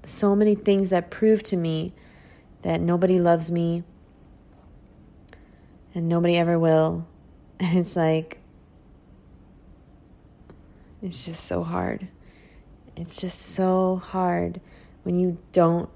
so 0.04 0.36
many 0.36 0.54
things 0.54 0.90
that 0.90 1.10
prove 1.10 1.42
to 1.42 1.56
me 1.56 1.94
that 2.62 2.80
nobody 2.80 3.18
loves 3.18 3.50
me 3.50 3.82
and 5.94 6.08
nobody 6.08 6.36
ever 6.36 6.58
will. 6.58 7.06
And 7.60 7.78
it's 7.78 7.94
like, 7.94 8.40
it's 11.00 11.24
just 11.24 11.44
so 11.44 11.62
hard. 11.62 12.08
It's 12.96 13.16
just 13.16 13.40
so 13.40 13.96
hard 13.96 14.60
when 15.04 15.20
you 15.20 15.38
don't 15.52 15.88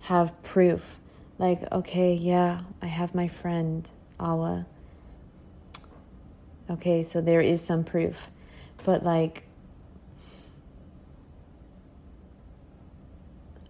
have 0.00 0.42
proof. 0.42 0.98
Like, 1.38 1.60
okay, 1.70 2.14
yeah, 2.14 2.62
I 2.80 2.86
have 2.86 3.14
my 3.14 3.28
friend, 3.28 3.86
Awa. 4.18 4.66
Okay, 6.70 7.04
so 7.04 7.20
there 7.20 7.42
is 7.42 7.62
some 7.62 7.84
proof. 7.84 8.30
But, 8.84 9.04
like, 9.04 9.44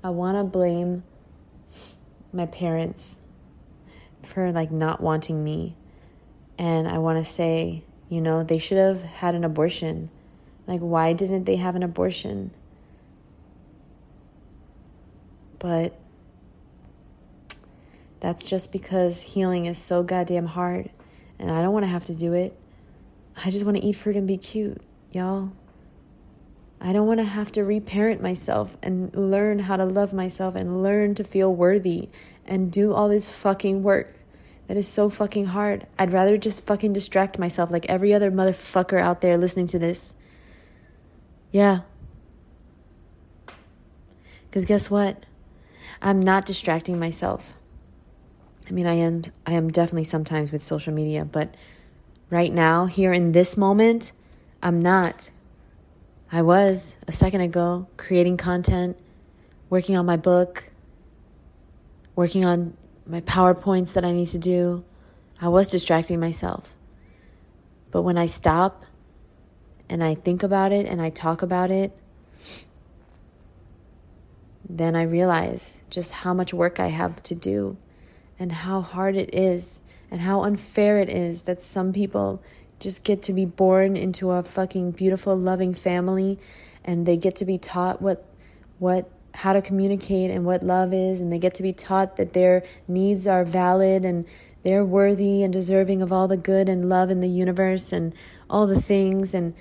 I 0.04 0.10
want 0.10 0.36
to 0.36 0.44
blame 0.44 1.02
my 2.30 2.44
parents 2.44 3.16
for, 4.22 4.52
like, 4.52 4.70
not 4.70 5.00
wanting 5.00 5.42
me. 5.42 5.76
And 6.58 6.86
I 6.86 6.98
want 6.98 7.24
to 7.24 7.30
say, 7.30 7.84
you 8.10 8.20
know, 8.20 8.44
they 8.44 8.58
should 8.58 8.76
have 8.76 9.02
had 9.02 9.34
an 9.34 9.44
abortion. 9.44 10.10
Like, 10.66 10.80
why 10.80 11.14
didn't 11.14 11.44
they 11.44 11.56
have 11.56 11.74
an 11.74 11.82
abortion? 11.82 12.50
But 15.58 15.98
that's 18.20 18.44
just 18.44 18.72
because 18.72 19.22
healing 19.22 19.64
is 19.64 19.78
so 19.78 20.02
goddamn 20.02 20.46
hard. 20.46 20.90
And 21.38 21.50
I 21.50 21.62
don't 21.62 21.72
want 21.72 21.84
to 21.84 21.90
have 21.90 22.04
to 22.06 22.14
do 22.14 22.34
it. 22.34 22.58
I 23.42 23.50
just 23.50 23.64
want 23.64 23.78
to 23.78 23.82
eat 23.82 23.94
fruit 23.94 24.16
and 24.16 24.28
be 24.28 24.36
cute, 24.36 24.82
y'all. 25.12 25.52
I 26.84 26.92
don't 26.92 27.06
want 27.06 27.20
to 27.20 27.24
have 27.24 27.50
to 27.52 27.64
reparent 27.64 28.20
myself 28.20 28.76
and 28.82 29.14
learn 29.16 29.58
how 29.60 29.76
to 29.76 29.86
love 29.86 30.12
myself 30.12 30.54
and 30.54 30.82
learn 30.82 31.14
to 31.14 31.24
feel 31.24 31.52
worthy 31.52 32.10
and 32.44 32.70
do 32.70 32.92
all 32.92 33.08
this 33.08 33.26
fucking 33.26 33.82
work. 33.82 34.12
That 34.68 34.76
is 34.76 34.86
so 34.86 35.08
fucking 35.08 35.46
hard. 35.46 35.86
I'd 35.98 36.12
rather 36.12 36.36
just 36.36 36.62
fucking 36.66 36.92
distract 36.92 37.38
myself 37.38 37.70
like 37.70 37.86
every 37.86 38.12
other 38.12 38.30
motherfucker 38.30 39.00
out 39.00 39.22
there 39.22 39.38
listening 39.38 39.66
to 39.68 39.78
this. 39.78 40.14
Yeah. 41.52 41.80
Because 44.50 44.66
guess 44.66 44.90
what? 44.90 45.24
I'm 46.02 46.20
not 46.20 46.44
distracting 46.44 46.98
myself. 46.98 47.54
I 48.68 48.72
mean, 48.72 48.86
I 48.86 48.94
am 48.94 49.22
I 49.46 49.52
am 49.52 49.70
definitely 49.70 50.04
sometimes 50.04 50.52
with 50.52 50.62
social 50.62 50.92
media, 50.92 51.24
but 51.24 51.54
right 52.28 52.52
now, 52.52 52.84
here 52.84 53.12
in 53.12 53.32
this 53.32 53.56
moment, 53.56 54.12
I'm 54.62 54.82
not. 54.82 55.30
I 56.34 56.42
was 56.42 56.96
a 57.06 57.12
second 57.12 57.42
ago 57.42 57.86
creating 57.96 58.38
content, 58.38 58.98
working 59.70 59.96
on 59.96 60.04
my 60.04 60.16
book, 60.16 60.64
working 62.16 62.44
on 62.44 62.76
my 63.06 63.20
PowerPoints 63.20 63.92
that 63.92 64.04
I 64.04 64.10
need 64.10 64.26
to 64.30 64.38
do. 64.38 64.84
I 65.40 65.46
was 65.46 65.68
distracting 65.68 66.18
myself. 66.18 66.74
But 67.92 68.02
when 68.02 68.18
I 68.18 68.26
stop 68.26 68.84
and 69.88 70.02
I 70.02 70.16
think 70.16 70.42
about 70.42 70.72
it 70.72 70.86
and 70.86 71.00
I 71.00 71.10
talk 71.10 71.42
about 71.42 71.70
it, 71.70 71.96
then 74.68 74.96
I 74.96 75.02
realize 75.02 75.84
just 75.88 76.10
how 76.10 76.34
much 76.34 76.52
work 76.52 76.80
I 76.80 76.88
have 76.88 77.22
to 77.22 77.36
do 77.36 77.76
and 78.40 78.50
how 78.50 78.80
hard 78.80 79.14
it 79.14 79.32
is 79.32 79.82
and 80.10 80.20
how 80.20 80.42
unfair 80.42 80.98
it 80.98 81.10
is 81.10 81.42
that 81.42 81.62
some 81.62 81.92
people 81.92 82.42
just 82.84 83.02
get 83.02 83.22
to 83.22 83.32
be 83.32 83.46
born 83.46 83.96
into 83.96 84.30
a 84.30 84.42
fucking 84.42 84.92
beautiful 84.92 85.34
loving 85.34 85.74
family 85.74 86.38
and 86.84 87.06
they 87.06 87.16
get 87.16 87.34
to 87.34 87.44
be 87.44 87.56
taught 87.56 88.00
what 88.00 88.24
what 88.78 89.10
how 89.32 89.54
to 89.54 89.62
communicate 89.62 90.30
and 90.30 90.44
what 90.44 90.62
love 90.62 90.92
is 90.92 91.18
and 91.20 91.32
they 91.32 91.38
get 91.38 91.54
to 91.54 91.62
be 91.62 91.72
taught 91.72 92.16
that 92.16 92.34
their 92.34 92.62
needs 92.86 93.26
are 93.26 93.42
valid 93.42 94.04
and 94.04 94.26
they're 94.62 94.84
worthy 94.84 95.42
and 95.42 95.52
deserving 95.52 96.02
of 96.02 96.12
all 96.12 96.28
the 96.28 96.36
good 96.36 96.68
and 96.68 96.88
love 96.88 97.10
in 97.10 97.20
the 97.20 97.28
universe 97.28 97.90
and 97.90 98.12
all 98.50 98.66
the 98.66 98.80
things 98.80 99.32
and 99.32 99.54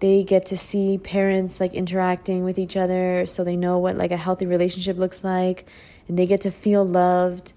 they 0.00 0.22
get 0.22 0.44
to 0.44 0.56
see 0.56 0.98
parents 0.98 1.60
like 1.60 1.72
interacting 1.72 2.44
with 2.44 2.58
each 2.58 2.76
other 2.76 3.24
so 3.24 3.42
they 3.42 3.56
know 3.56 3.78
what 3.78 3.96
like 3.96 4.10
a 4.10 4.18
healthy 4.18 4.44
relationship 4.44 4.98
looks 4.98 5.24
like 5.24 5.66
and 6.08 6.18
they 6.18 6.26
get 6.26 6.42
to 6.42 6.50
feel 6.50 6.84
loved 6.84 7.54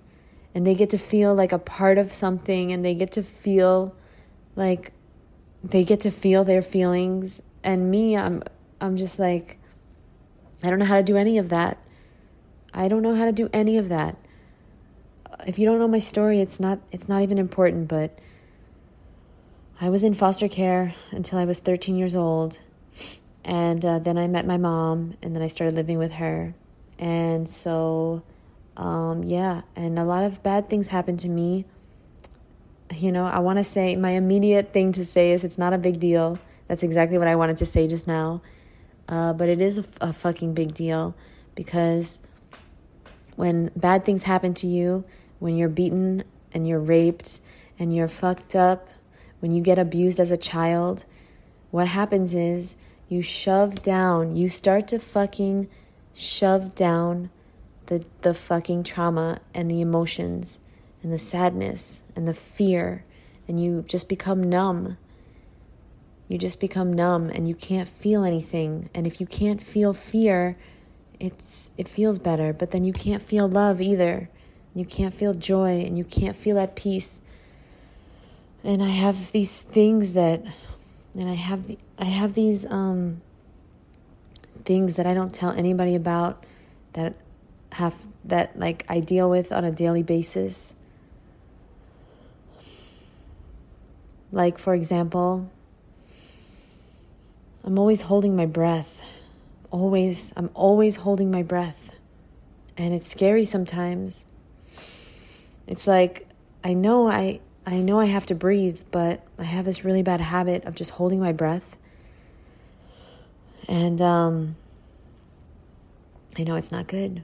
and 0.56 0.66
they 0.66 0.74
get 0.74 0.90
to 0.90 0.98
feel 0.98 1.36
like 1.36 1.52
a 1.52 1.60
part 1.60 1.98
of 1.98 2.14
something 2.14 2.72
and 2.72 2.86
they 2.86 2.96
get 2.96 3.12
to 3.12 3.22
feel 3.22 3.94
like 4.58 4.92
they 5.64 5.86
get 5.86 6.02
to 6.02 6.12
feel 6.12 6.44
their 6.44 6.62
feelings 6.62 7.42
and 7.64 7.90
me 7.90 8.18
I'm 8.18 8.44
I'm 8.82 8.98
just 8.98 9.18
like 9.18 9.58
I 10.64 10.70
don't 10.70 10.80
know 10.80 10.86
how 10.86 10.98
to 10.98 11.04
do 11.04 11.16
any 11.16 11.38
of 11.38 11.50
that. 11.50 11.78
I 12.74 12.88
don't 12.88 13.02
know 13.02 13.16
how 13.16 13.26
to 13.26 13.32
do 13.32 13.50
any 13.54 13.78
of 13.78 13.90
that. 13.90 14.18
If 15.46 15.60
you 15.60 15.66
don't 15.66 15.80
know 15.80 15.88
my 15.88 16.00
story, 16.00 16.42
it's 16.42 16.60
not 16.60 16.80
it's 16.92 17.08
not 17.08 17.22
even 17.22 17.38
important, 17.38 17.88
but 17.88 18.18
I 19.80 19.90
was 19.90 20.04
in 20.04 20.16
foster 20.16 20.48
care 20.48 20.96
until 21.12 21.38
I 21.38 21.46
was 21.46 21.60
13 21.60 21.96
years 21.96 22.16
old. 22.16 22.58
And 23.44 23.86
uh, 23.86 24.00
then 24.00 24.18
I 24.18 24.28
met 24.28 24.46
my 24.46 24.58
mom, 24.58 25.16
and 25.22 25.36
then 25.36 25.42
I 25.42 25.48
started 25.48 25.76
living 25.76 25.98
with 25.98 26.14
her. 26.14 26.54
And 27.00 27.48
so, 27.48 28.24
um, 28.76 29.24
yeah, 29.24 29.62
and 29.76 29.98
a 29.98 30.04
lot 30.04 30.24
of 30.24 30.44
bad 30.44 30.70
things 30.70 30.88
happened 30.88 31.20
to 31.22 31.30
me. 31.30 31.64
You 32.96 33.12
know, 33.12 33.26
I 33.26 33.40
want 33.40 33.58
to 33.58 33.64
say 33.64 33.96
my 33.96 34.12
immediate 34.12 34.72
thing 34.72 34.94
to 34.94 35.06
say 35.06 35.32
is 35.32 35.44
it's 35.44 35.58
not 35.58 35.74
a 35.74 35.78
big 35.78 36.00
deal. 36.00 36.40
That's 36.68 36.84
exactly 36.84 37.18
what 37.18 37.28
I 37.28 37.36
wanted 37.36 37.58
to 37.58 37.66
say 37.66 37.88
just 37.88 38.08
now. 38.08 38.42
Uh, 39.10 39.34
but 39.34 39.50
it 39.50 39.62
is 39.62 39.78
a, 39.78 39.86
a 40.02 40.14
fucking 40.14 40.54
big 40.54 40.74
deal 40.74 41.16
because 41.56 42.22
when 43.36 43.72
bad 43.76 44.06
things 44.06 44.24
happen 44.24 44.54
to 44.56 44.68
you, 44.68 45.04
when 45.40 45.56
you're 45.56 45.70
beaten 45.70 46.24
and 46.54 46.68
you're 46.68 46.80
raped 46.80 47.40
and 47.80 47.96
you're 47.96 48.08
fucked 48.08 48.56
up, 48.56 48.90
when 49.40 49.52
you 49.52 49.62
get 49.62 49.78
abused 49.78 50.20
as 50.20 50.32
a 50.32 50.38
child, 50.38 51.06
what 51.72 51.88
happens 51.88 52.34
is 52.34 52.76
you 53.08 53.22
shove 53.22 53.84
down, 53.84 54.36
you 54.36 54.50
start 54.50 54.88
to 54.90 55.00
fucking 55.00 55.70
shove 56.14 56.76
down 56.76 57.30
the, 57.86 58.04
the 58.22 58.34
fucking 58.34 58.84
trauma 58.84 59.40
and 59.54 59.70
the 59.70 59.82
emotions 59.82 60.60
and 61.04 61.12
the 61.12 61.18
sadness 61.18 62.02
and 62.16 62.28
the 62.28 62.34
fear, 62.34 63.04
and 63.48 63.62
you 63.62 63.84
just 63.88 64.10
become 64.10 64.44
numb 64.44 64.98
you 66.28 66.38
just 66.38 66.60
become 66.60 66.94
numb 66.94 67.30
and 67.30 67.48
you 67.48 67.56
can't 67.56 67.88
feel 67.88 68.24
anything. 68.24 68.90
And 68.94 69.08
if 69.08 69.22
you 69.22 69.28
can't 69.28 69.62
feel 69.62 69.94
fear, 69.94 70.56
it's 71.20 71.72
it 71.78 71.88
feels 71.88 72.20
better, 72.20 72.54
but 72.54 72.72
then 72.72 72.84
you 72.84 72.94
can't 72.94 73.24
feel 73.24 73.48
love 73.48 73.80
either. 73.80 74.28
You 74.76 74.86
can't 74.86 75.14
feel 75.14 75.34
joy 75.34 75.82
and 75.82 75.98
you 75.98 76.04
can't 76.04 76.36
feel 76.36 76.60
at 76.60 76.76
peace. 76.76 77.22
And 78.64 78.84
I 78.84 78.90
have 78.90 79.32
these 79.32 79.60
things 79.60 80.14
that 80.14 80.44
and 81.16 81.30
I 81.30 81.34
have 81.34 81.76
I 81.98 82.06
have 82.06 82.34
these 82.34 82.66
um 82.66 83.22
things 84.66 84.98
that 84.98 85.08
I 85.08 85.14
don't 85.14 85.34
tell 85.34 85.52
anybody 85.52 85.96
about 85.96 86.44
that 86.92 87.16
have 87.74 87.96
that 88.26 88.60
like 88.60 88.86
I 88.90 89.00
deal 89.00 89.30
with 89.30 89.54
on 89.54 89.64
a 89.64 89.72
daily 89.72 90.04
basis. 90.04 90.76
Like 94.38 94.60
for 94.60 94.76
example, 94.76 95.50
I'm 97.64 97.80
always 97.80 98.02
holding 98.02 98.36
my 98.36 98.46
breath. 98.46 99.02
Always, 99.72 100.32
I'm 100.38 100.52
always 100.54 100.98
holding 100.98 101.32
my 101.32 101.42
breath. 101.42 101.92
And 102.78 102.94
it's 102.94 103.10
scary 103.10 103.46
sometimes. 103.46 104.26
It's 105.66 105.88
like 105.88 106.28
I 106.64 106.74
know 106.76 107.10
I 107.10 107.40
I 107.66 107.80
know 107.80 108.00
I 108.00 108.06
have 108.06 108.28
to 108.28 108.36
breathe, 108.36 108.82
but 108.92 109.26
I 109.40 109.44
have 109.44 109.66
this 109.66 109.84
really 109.84 110.04
bad 110.04 110.22
habit 110.22 110.66
of 110.66 110.76
just 110.76 110.92
holding 110.92 111.20
my 111.20 111.32
breath. 111.32 111.76
And 113.68 114.00
um 114.00 114.56
I 116.38 116.44
know 116.44 116.54
it's 116.54 116.72
not 116.72 116.86
good. 116.86 117.24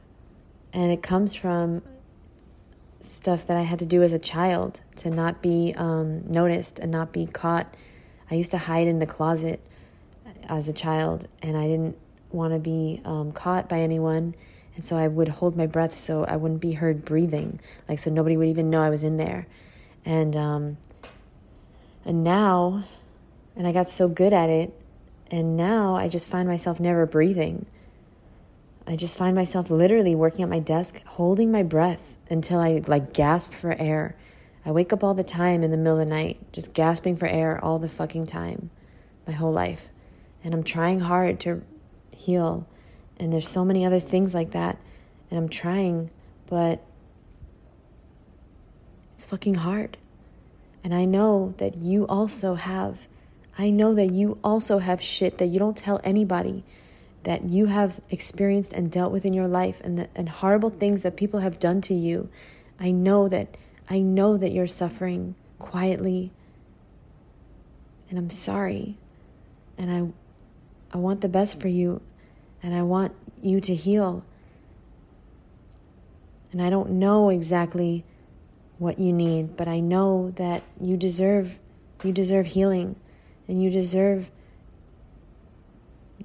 And 0.73 0.91
it 0.91 1.03
comes 1.03 1.35
from 1.35 1.83
stuff 3.03 3.47
that 3.47 3.57
I 3.57 3.61
had 3.61 3.79
to 3.79 3.85
do 3.85 4.01
as 4.01 4.13
a 4.13 4.19
child 4.19 4.81
to 4.97 5.09
not 5.09 5.41
be 5.41 5.73
um, 5.75 6.23
noticed 6.31 6.79
and 6.79 6.91
not 6.91 7.11
be 7.11 7.25
caught. 7.25 7.75
I 8.31 8.35
used 8.35 8.51
to 8.51 8.57
hide 8.57 8.87
in 8.87 8.99
the 8.99 9.05
closet 9.05 9.65
as 10.47 10.67
a 10.67 10.73
child, 10.73 11.27
and 11.41 11.57
I 11.57 11.67
didn't 11.67 11.97
want 12.31 12.53
to 12.53 12.59
be 12.59 13.01
um, 13.05 13.31
caught 13.31 13.67
by 13.69 13.81
anyone. 13.81 14.35
And 14.75 14.83
so 14.83 14.97
I 14.97 15.07
would 15.07 15.27
hold 15.27 15.55
my 15.55 15.67
breath 15.67 15.93
so 15.93 16.23
I 16.23 16.37
wouldn't 16.37 16.61
be 16.61 16.71
heard 16.71 17.05
breathing, 17.05 17.59
like 17.87 17.99
so 17.99 18.09
nobody 18.09 18.37
would 18.37 18.47
even 18.47 18.69
know 18.69 18.81
I 18.81 18.89
was 18.89 19.03
in 19.03 19.17
there. 19.17 19.45
And 20.05 20.35
um, 20.35 20.77
and 22.05 22.23
now, 22.23 22.85
and 23.55 23.67
I 23.67 23.71
got 23.71 23.87
so 23.87 24.07
good 24.07 24.33
at 24.33 24.49
it, 24.49 24.73
and 25.29 25.55
now 25.55 25.95
I 25.95 26.07
just 26.07 26.27
find 26.27 26.47
myself 26.47 26.79
never 26.79 27.05
breathing. 27.05 27.65
I 28.87 28.95
just 28.95 29.17
find 29.17 29.35
myself 29.35 29.69
literally 29.69 30.15
working 30.15 30.43
at 30.43 30.49
my 30.49 30.59
desk, 30.59 31.01
holding 31.05 31.51
my 31.51 31.63
breath 31.63 32.12
until 32.33 32.59
I 32.59 32.81
like 32.87 33.13
gasp 33.13 33.53
for 33.53 33.73
air. 33.73 34.15
I 34.65 34.71
wake 34.71 34.91
up 34.91 35.03
all 35.03 35.13
the 35.13 35.23
time 35.23 35.63
in 35.63 35.71
the 35.71 35.77
middle 35.77 35.99
of 35.99 36.05
the 36.07 36.13
night, 36.13 36.51
just 36.51 36.73
gasping 36.73 37.15
for 37.15 37.27
air 37.27 37.63
all 37.63 37.79
the 37.79 37.89
fucking 37.89 38.27
time, 38.27 38.69
my 39.25 39.33
whole 39.33 39.51
life 39.51 39.89
and 40.43 40.53
I'm 40.53 40.63
trying 40.63 40.99
hard 40.99 41.39
to 41.41 41.63
heal. 42.11 42.67
And 43.17 43.31
there's 43.31 43.47
so 43.47 43.63
many 43.63 43.85
other 43.85 43.99
things 43.99 44.33
like 44.33 44.51
that. 44.51 44.77
And 45.29 45.39
I'm 45.39 45.49
trying, 45.49 46.09
but 46.47 46.83
it's 49.15 49.23
fucking 49.23 49.55
hard. 49.55 49.97
And 50.83 50.93
I 50.93 51.05
know 51.05 51.53
that 51.57 51.77
you 51.77 52.05
also 52.07 52.55
have, 52.55 53.07
I 53.57 53.69
know 53.69 53.95
that 53.95 54.11
you 54.11 54.37
also 54.43 54.79
have 54.79 55.01
shit 55.01 55.37
that 55.37 55.45
you 55.45 55.59
don't 55.59 55.77
tell 55.77 56.01
anybody 56.03 56.63
that 57.23 57.45
you 57.45 57.67
have 57.67 58.01
experienced 58.09 58.73
and 58.73 58.91
dealt 58.91 59.11
with 59.11 59.25
in 59.25 59.33
your 59.33 59.47
life 59.47 59.81
and 59.83 59.97
the, 59.97 60.09
and 60.15 60.27
horrible 60.27 60.69
things 60.69 61.03
that 61.03 61.15
people 61.15 61.39
have 61.39 61.59
done 61.59 61.81
to 61.81 61.93
you. 61.93 62.29
I 62.79 62.91
know 62.91 63.27
that 63.29 63.55
I 63.89 63.99
know 63.99 64.37
that 64.37 64.51
you're 64.51 64.67
suffering 64.67 65.35
quietly. 65.59 66.31
And 68.09 68.19
I'm 68.19 68.29
sorry. 68.29 68.97
And 69.77 69.91
I 69.91 70.95
I 70.95 70.99
want 70.99 71.21
the 71.21 71.29
best 71.29 71.59
for 71.59 71.67
you 71.67 72.01
and 72.61 72.75
I 72.75 72.83
want 72.83 73.13
you 73.41 73.59
to 73.61 73.73
heal. 73.73 74.23
And 76.51 76.61
I 76.61 76.69
don't 76.69 76.91
know 76.91 77.29
exactly 77.29 78.05
what 78.77 78.99
you 78.99 79.11
need, 79.11 79.57
but 79.57 79.67
I 79.67 79.79
know 79.79 80.31
that 80.35 80.63
you 80.79 80.97
deserve 80.97 81.59
you 82.03 82.11
deserve 82.11 82.47
healing 82.47 82.97
and 83.47 83.63
you 83.63 83.69
deserve 83.69 84.29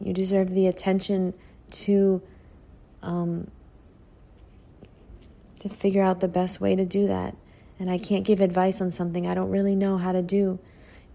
you 0.01 0.13
deserve 0.13 0.51
the 0.51 0.67
attention 0.67 1.35
to 1.71 2.23
um, 3.03 3.51
to 5.61 5.69
figure 5.69 6.03
out 6.03 6.21
the 6.21 6.29
best 6.29 6.61
way 6.61 6.77
to 6.77 6.85
do 6.85 7.07
that. 7.09 7.37
And 7.79 7.91
I 7.91 7.99
can't 7.99 8.25
give 8.25 8.41
advice 8.41 8.81
on 8.81 8.91
something 8.91 9.27
I 9.27 9.35
don't 9.35 9.51
really 9.51 9.75
know 9.75 9.99
how 9.99 10.13
to 10.13 10.23
do. 10.23 10.59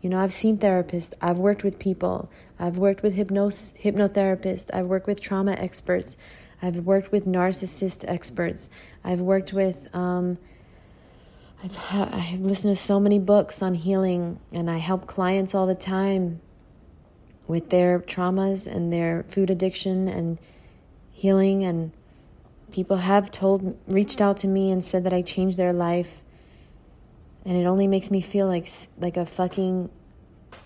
You 0.01 0.09
know, 0.09 0.19
I've 0.19 0.33
seen 0.33 0.57
therapists, 0.57 1.13
I've 1.21 1.37
worked 1.37 1.63
with 1.63 1.79
people, 1.79 2.29
I've 2.59 2.77
worked 2.77 3.03
with 3.03 3.15
hypnos- 3.15 3.73
hypnotherapists, 3.79 4.69
I've 4.73 4.87
worked 4.87 5.07
with 5.07 5.21
trauma 5.21 5.53
experts, 5.53 6.17
I've 6.61 6.79
worked 6.79 7.13
with 7.13 7.25
narcissist 7.25 8.03
experts, 8.05 8.69
I've 9.01 9.21
worked 9.21 9.53
with, 9.53 9.87
um, 9.95 10.37
I've, 11.63 11.75
ha- 11.75 12.09
I've 12.11 12.41
listened 12.41 12.75
to 12.75 12.81
so 12.81 12.99
many 12.99 13.17
books 13.17 13.61
on 13.61 13.75
healing, 13.75 14.41
and 14.51 14.69
I 14.69 14.79
help 14.79 15.07
clients 15.07 15.55
all 15.55 15.67
the 15.67 15.75
time 15.75 16.41
with 17.47 17.69
their 17.69 17.99
traumas 17.99 18.67
and 18.67 18.91
their 18.91 19.23
food 19.27 19.49
addiction 19.49 20.08
and 20.08 20.39
healing. 21.12 21.63
And 21.63 21.91
people 22.71 22.97
have 22.97 23.32
told 23.32 23.77
reached 23.88 24.21
out 24.21 24.38
to 24.38 24.47
me 24.47 24.71
and 24.71 24.84
said 24.84 25.03
that 25.03 25.13
I 25.13 25.21
changed 25.21 25.58
their 25.58 25.73
life. 25.73 26.21
And 27.45 27.58
it 27.58 27.65
only 27.65 27.88
makes 27.88 28.10
me 28.10 28.21
feel 28.21 28.47
like 28.47 28.67
like 28.97 29.17
a 29.17 29.25
fucking 29.25 29.89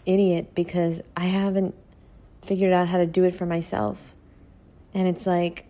idiot 0.06 0.54
because 0.54 1.02
I 1.16 1.26
haven't 1.26 1.76
figured 2.44 2.72
out 2.72 2.88
how 2.88 2.98
to 2.98 3.06
do 3.06 3.24
it 3.24 3.36
for 3.36 3.46
myself. 3.46 4.16
And 4.94 5.08
it's 5.08 5.26
like 5.26 5.66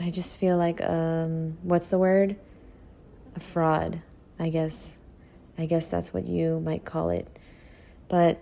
I 0.00 0.10
just 0.10 0.36
feel 0.36 0.56
like 0.56 0.82
um 0.82 1.58
what's 1.62 1.88
the 1.88 1.98
word? 1.98 2.36
A 3.34 3.40
fraud 3.40 4.00
I 4.38 4.50
guess. 4.50 4.98
I 5.58 5.64
guess 5.64 5.86
that's 5.86 6.12
what 6.12 6.26
you 6.26 6.60
might 6.60 6.84
call 6.84 7.08
it 7.08 7.30
but 8.08 8.38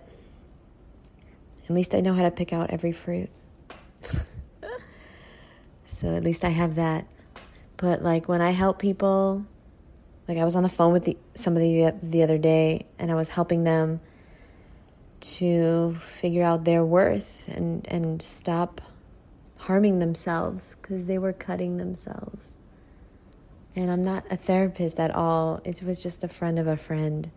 at 1.65 1.73
least 1.73 1.95
I 1.95 2.01
know 2.01 2.13
how 2.13 2.23
to 2.23 2.31
pick 2.31 2.53
out 2.53 2.69
every 2.69 2.91
fruit. 2.91 3.29
so 5.87 6.15
at 6.15 6.23
least 6.23 6.43
I 6.43 6.49
have 6.49 6.75
that. 6.75 7.05
But 7.77 8.03
like 8.03 8.27
when 8.27 8.41
I 8.41 8.51
help 8.51 8.79
people, 8.79 9.45
like 10.27 10.37
I 10.37 10.43
was 10.43 10.55
on 10.55 10.63
the 10.63 10.69
phone 10.69 10.93
with 10.93 11.05
the, 11.05 11.17
somebody 11.33 11.89
the 12.03 12.23
other 12.23 12.37
day 12.37 12.85
and 12.99 13.11
I 13.11 13.15
was 13.15 13.29
helping 13.29 13.63
them 13.63 13.99
to 15.21 15.95
figure 15.95 16.43
out 16.43 16.65
their 16.65 16.85
worth 16.85 17.47
and, 17.47 17.85
and 17.87 18.21
stop 18.21 18.81
harming 19.57 19.99
themselves 19.99 20.75
because 20.79 21.05
they 21.05 21.17
were 21.17 21.33
cutting 21.33 21.77
themselves. 21.77 22.57
And 23.75 23.91
I'm 23.91 24.03
not 24.03 24.23
a 24.29 24.37
therapist 24.37 24.99
at 24.99 25.13
all. 25.13 25.61
It 25.65 25.81
was 25.81 26.01
just 26.01 26.23
a 26.23 26.27
friend 26.27 26.59
of 26.59 26.67
a 26.67 26.77
friend 26.77 27.31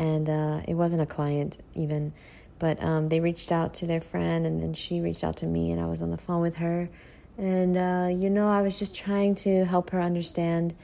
and 0.00 0.30
uh, 0.30 0.62
it 0.66 0.72
wasn't 0.72 1.02
a 1.02 1.06
client 1.06 1.62
even, 1.74 2.14
but 2.58 2.82
um, 2.82 3.10
they 3.10 3.20
reached 3.20 3.52
out 3.52 3.74
to 3.74 3.86
their 3.86 4.00
friend, 4.00 4.46
and 4.46 4.62
then 4.62 4.72
she 4.72 5.02
reached 5.02 5.22
out 5.22 5.36
to 5.38 5.46
me, 5.46 5.70
and 5.72 5.80
I 5.80 5.84
was 5.84 6.00
on 6.00 6.10
the 6.10 6.16
phone 6.16 6.40
with 6.40 6.56
her, 6.56 6.88
and 7.36 7.76
uh, 7.76 8.08
you 8.10 8.30
know, 8.30 8.48
I 8.48 8.62
was 8.62 8.78
just 8.78 8.94
trying 8.94 9.34
to 9.46 9.66
help 9.66 9.90
her 9.90 10.00
understand 10.00 10.74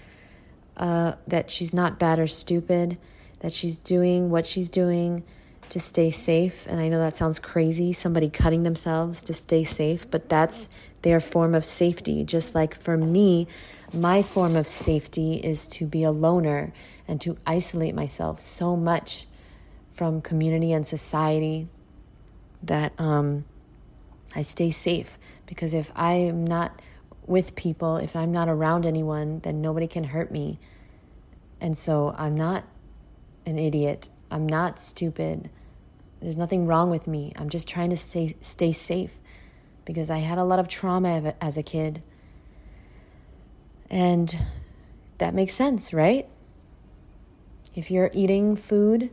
uh, 0.77 1.15
that 1.29 1.51
she's 1.51 1.73
not 1.73 1.99
bad 1.99 2.19
or 2.19 2.27
stupid, 2.27 2.99
that 3.41 3.55
she's 3.55 3.79
doing 3.79 4.29
what 4.29 4.47
she's 4.47 4.69
doing 4.69 5.25
to 5.71 5.81
stay 5.81 6.11
safe. 6.11 6.67
And 6.67 6.79
I 6.79 6.89
know 6.89 6.99
that 6.99 7.17
sounds 7.17 7.39
crazy, 7.39 7.95
somebody 7.95 8.29
cutting 8.29 8.65
themselves 8.65 9.23
to 9.25 9.33
stay 9.33 9.65
safe, 9.65 10.11
but 10.11 10.29
that's 10.29 10.69
their 11.01 11.21
form 11.21 11.55
of 11.55 11.65
safety. 11.65 12.23
Just 12.23 12.55
like 12.55 12.79
for 12.79 12.99
me, 12.99 13.49
my 13.93 14.23
form 14.23 14.57
of 14.57 14.67
safety 14.67 15.35
is 15.35 15.67
to 15.69 15.87
be 15.87 16.03
a 16.03 16.11
loner 16.11 16.73
and 17.07 17.21
to 17.21 17.37
isolate 17.47 17.95
myself 17.95 18.41
so 18.41 18.77
much 18.77 19.27
from 19.91 20.21
community 20.21 20.73
and 20.73 20.87
society 20.87 21.69
that 22.63 22.93
um, 22.99 23.45
I 24.35 24.43
stay 24.43 24.71
safe. 24.71 25.19
Because 25.47 25.73
if 25.73 25.93
I'm 25.97 26.45
not 26.45 26.81
with 27.27 27.55
people, 27.55 27.97
if 27.97 28.15
I'm 28.17 28.33
not 28.33 28.49
around 28.49 28.87
anyone, 28.87 29.41
then 29.41 29.61
nobody 29.61 29.87
can 29.87 30.05
hurt 30.05 30.31
me. 30.31 30.59
And 31.61 31.77
so 31.77 32.15
I'm 32.19 32.35
not 32.35 32.65
an 33.47 33.59
idiot. 33.59 34.09
I'm 34.31 34.47
not 34.47 34.79
stupid. 34.79 35.49
There's 36.21 36.37
nothing 36.37 36.67
wrong 36.67 36.91
with 36.91 37.07
me. 37.07 37.33
I'm 37.37 37.49
just 37.49 37.69
trying 37.69 37.91
to 37.91 37.97
stay, 37.97 38.37
stay 38.41 38.73
safe 38.73 39.19
because 39.85 40.11
I 40.11 40.19
had 40.19 40.39
a 40.39 40.45
lot 40.45 40.59
of 40.59 40.69
trauma 40.69 41.35
as 41.41 41.57
a 41.57 41.63
kid. 41.63 42.05
And 43.91 44.37
that 45.19 45.35
makes 45.35 45.55
sense, 45.55 45.95
right? 45.95 46.29
If 47.75 47.91
you're 47.91 48.11
eating 48.13 48.57
food 48.57 49.11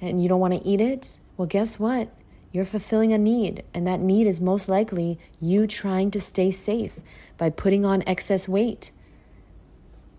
and 0.00 0.22
you 0.22 0.28
don't 0.28 0.40
want 0.40 0.54
to 0.54 0.66
eat 0.66 0.80
it, 0.80 1.18
well, 1.36 1.46
guess 1.46 1.78
what? 1.78 2.08
You're 2.52 2.64
fulfilling 2.64 3.12
a 3.12 3.18
need, 3.18 3.64
and 3.74 3.84
that 3.88 3.98
need 3.98 4.28
is 4.28 4.40
most 4.40 4.68
likely 4.68 5.18
you 5.40 5.66
trying 5.66 6.12
to 6.12 6.20
stay 6.20 6.52
safe 6.52 7.00
by 7.36 7.50
putting 7.50 7.84
on 7.84 8.04
excess 8.06 8.48
weight, 8.48 8.92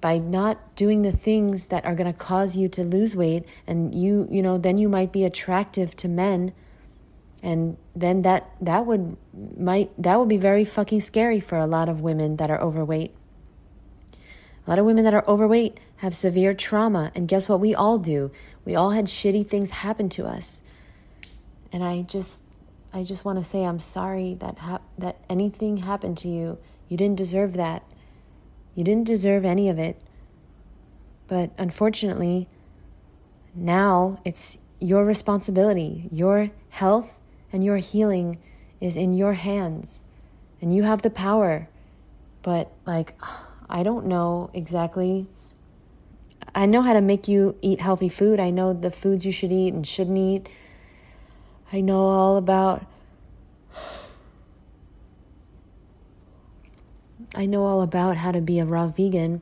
by 0.01 0.17
not 0.17 0.75
doing 0.75 1.01
the 1.01 1.13
things 1.13 1.67
that 1.67 1.85
are 1.85 1.95
going 1.95 2.11
to 2.11 2.19
cause 2.19 2.57
you 2.57 2.67
to 2.67 2.83
lose 2.83 3.15
weight, 3.15 3.45
and 3.65 3.95
you, 3.95 4.27
you 4.29 4.41
know, 4.41 4.57
then 4.57 4.77
you 4.77 4.89
might 4.89 5.13
be 5.13 5.23
attractive 5.23 5.95
to 5.95 6.09
men, 6.09 6.51
and 7.45 7.77
then 7.95 8.23
that 8.23 8.49
that 8.60 8.88
would 8.88 9.17
might 9.55 9.91
that 10.01 10.19
would 10.19 10.27
be 10.27 10.38
very 10.38 10.65
fucking 10.65 10.99
scary 10.99 11.39
for 11.39 11.60
a 11.60 11.67
lot 11.67 11.88
of 11.88 12.01
women 12.01 12.38
that 12.38 12.49
are 12.49 12.60
overweight. 12.60 13.13
A 14.65 14.69
lot 14.69 14.79
of 14.79 14.86
women 14.86 15.03
that 15.03 15.13
are 15.13 15.23
overweight 15.27 15.79
have 15.97 16.15
severe 16.15 16.55
trauma. 16.55 17.12
And 17.13 17.27
guess 17.27 17.47
what? 17.47 17.60
We 17.60 17.75
all 17.75 17.99
do. 17.99 18.31
We 18.65 18.75
all 18.75 18.89
had 18.89 19.05
shitty 19.05 19.47
things 19.47 19.69
happen 19.69 20.10
to 20.10 20.25
us. 20.25 20.63
And 21.71 21.84
I 21.84 22.01
just, 22.01 22.41
I 22.91 23.03
just 23.03 23.23
want 23.23 23.38
to 23.38 23.43
say 23.43 23.63
I'm 23.63 23.79
sorry 23.79 24.34
that 24.39 24.58
ha- 24.58 24.81
that 24.97 25.17
anything 25.29 25.77
happened 25.77 26.17
to 26.19 26.27
you. 26.27 26.58
You 26.89 26.97
didn't 26.97 27.17
deserve 27.17 27.53
that. 27.53 27.84
You 28.73 28.84
didn't 28.84 29.05
deserve 29.05 29.45
any 29.45 29.69
of 29.69 29.77
it. 29.77 30.01
But 31.27 31.51
unfortunately, 31.60 32.47
now 33.53 34.19
it's 34.25 34.58
your 34.79 35.05
responsibility. 35.05 36.10
Your 36.12 36.49
health 36.69 37.19
and 37.56 37.63
your 37.63 37.78
healing 37.78 38.38
is 38.82 38.98
in 38.98 39.13
your 39.13 39.32
hands. 39.32 40.04
And 40.62 40.76
you 40.76 40.84
have 40.84 41.04
the 41.04 41.10
power. 41.10 41.70
But 42.41 42.70
like 42.86 43.15
I 43.70 43.82
don't 43.82 44.08
know 44.08 44.50
exactly. 44.54 45.28
I 46.54 46.65
know 46.65 46.82
how 46.82 46.91
to 46.91 47.00
make 47.00 47.30
you 47.30 47.56
eat 47.62 47.80
healthy 47.80 48.10
food. 48.10 48.41
I 48.41 48.50
know 48.50 48.74
the 48.74 48.91
foods 48.91 49.26
you 49.26 49.32
should 49.32 49.54
eat 49.54 49.74
and 49.74 49.88
shouldn't 49.88 50.18
eat. 50.18 50.50
I 51.72 51.80
know 51.80 52.02
all 52.02 52.36
about. 52.36 52.86
I 57.34 57.46
know 57.46 57.65
all 57.65 57.82
about 57.82 58.18
how 58.18 58.34
to 58.34 58.41
be 58.41 58.60
a 58.60 58.65
raw 58.65 58.88
vegan, 58.88 59.41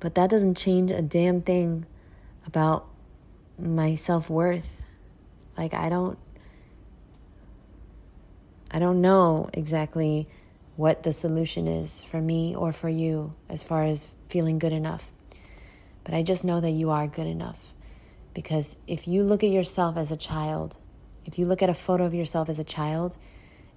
but 0.00 0.14
that 0.14 0.30
doesn't 0.30 0.56
change 0.56 0.90
a 0.90 1.02
damn 1.02 1.42
thing 1.42 1.84
about 2.46 2.86
my 3.58 3.94
self 3.94 4.30
worth. 4.30 4.82
Like, 5.56 5.74
I 5.74 5.90
don't. 5.90 6.18
I 8.70 8.78
don't 8.78 9.00
know 9.00 9.48
exactly 9.52 10.28
what 10.76 11.02
the 11.02 11.12
solution 11.12 11.66
is 11.66 12.02
for 12.02 12.20
me 12.20 12.54
or 12.54 12.72
for 12.72 12.88
you 12.88 13.32
as 13.48 13.62
far 13.62 13.84
as 13.84 14.12
feeling 14.28 14.58
good 14.58 14.72
enough. 14.72 15.10
But 16.04 16.14
I 16.14 16.22
just 16.22 16.44
know 16.44 16.60
that 16.60 16.70
you 16.70 16.90
are 16.90 17.06
good 17.06 17.26
enough. 17.26 17.74
Because 18.34 18.76
if 18.86 19.08
you 19.08 19.24
look 19.24 19.42
at 19.42 19.50
yourself 19.50 19.96
as 19.96 20.10
a 20.10 20.16
child, 20.16 20.76
if 21.24 21.38
you 21.38 21.46
look 21.46 21.62
at 21.62 21.70
a 21.70 21.74
photo 21.74 22.04
of 22.04 22.14
yourself 22.14 22.48
as 22.48 22.58
a 22.58 22.64
child, 22.64 23.16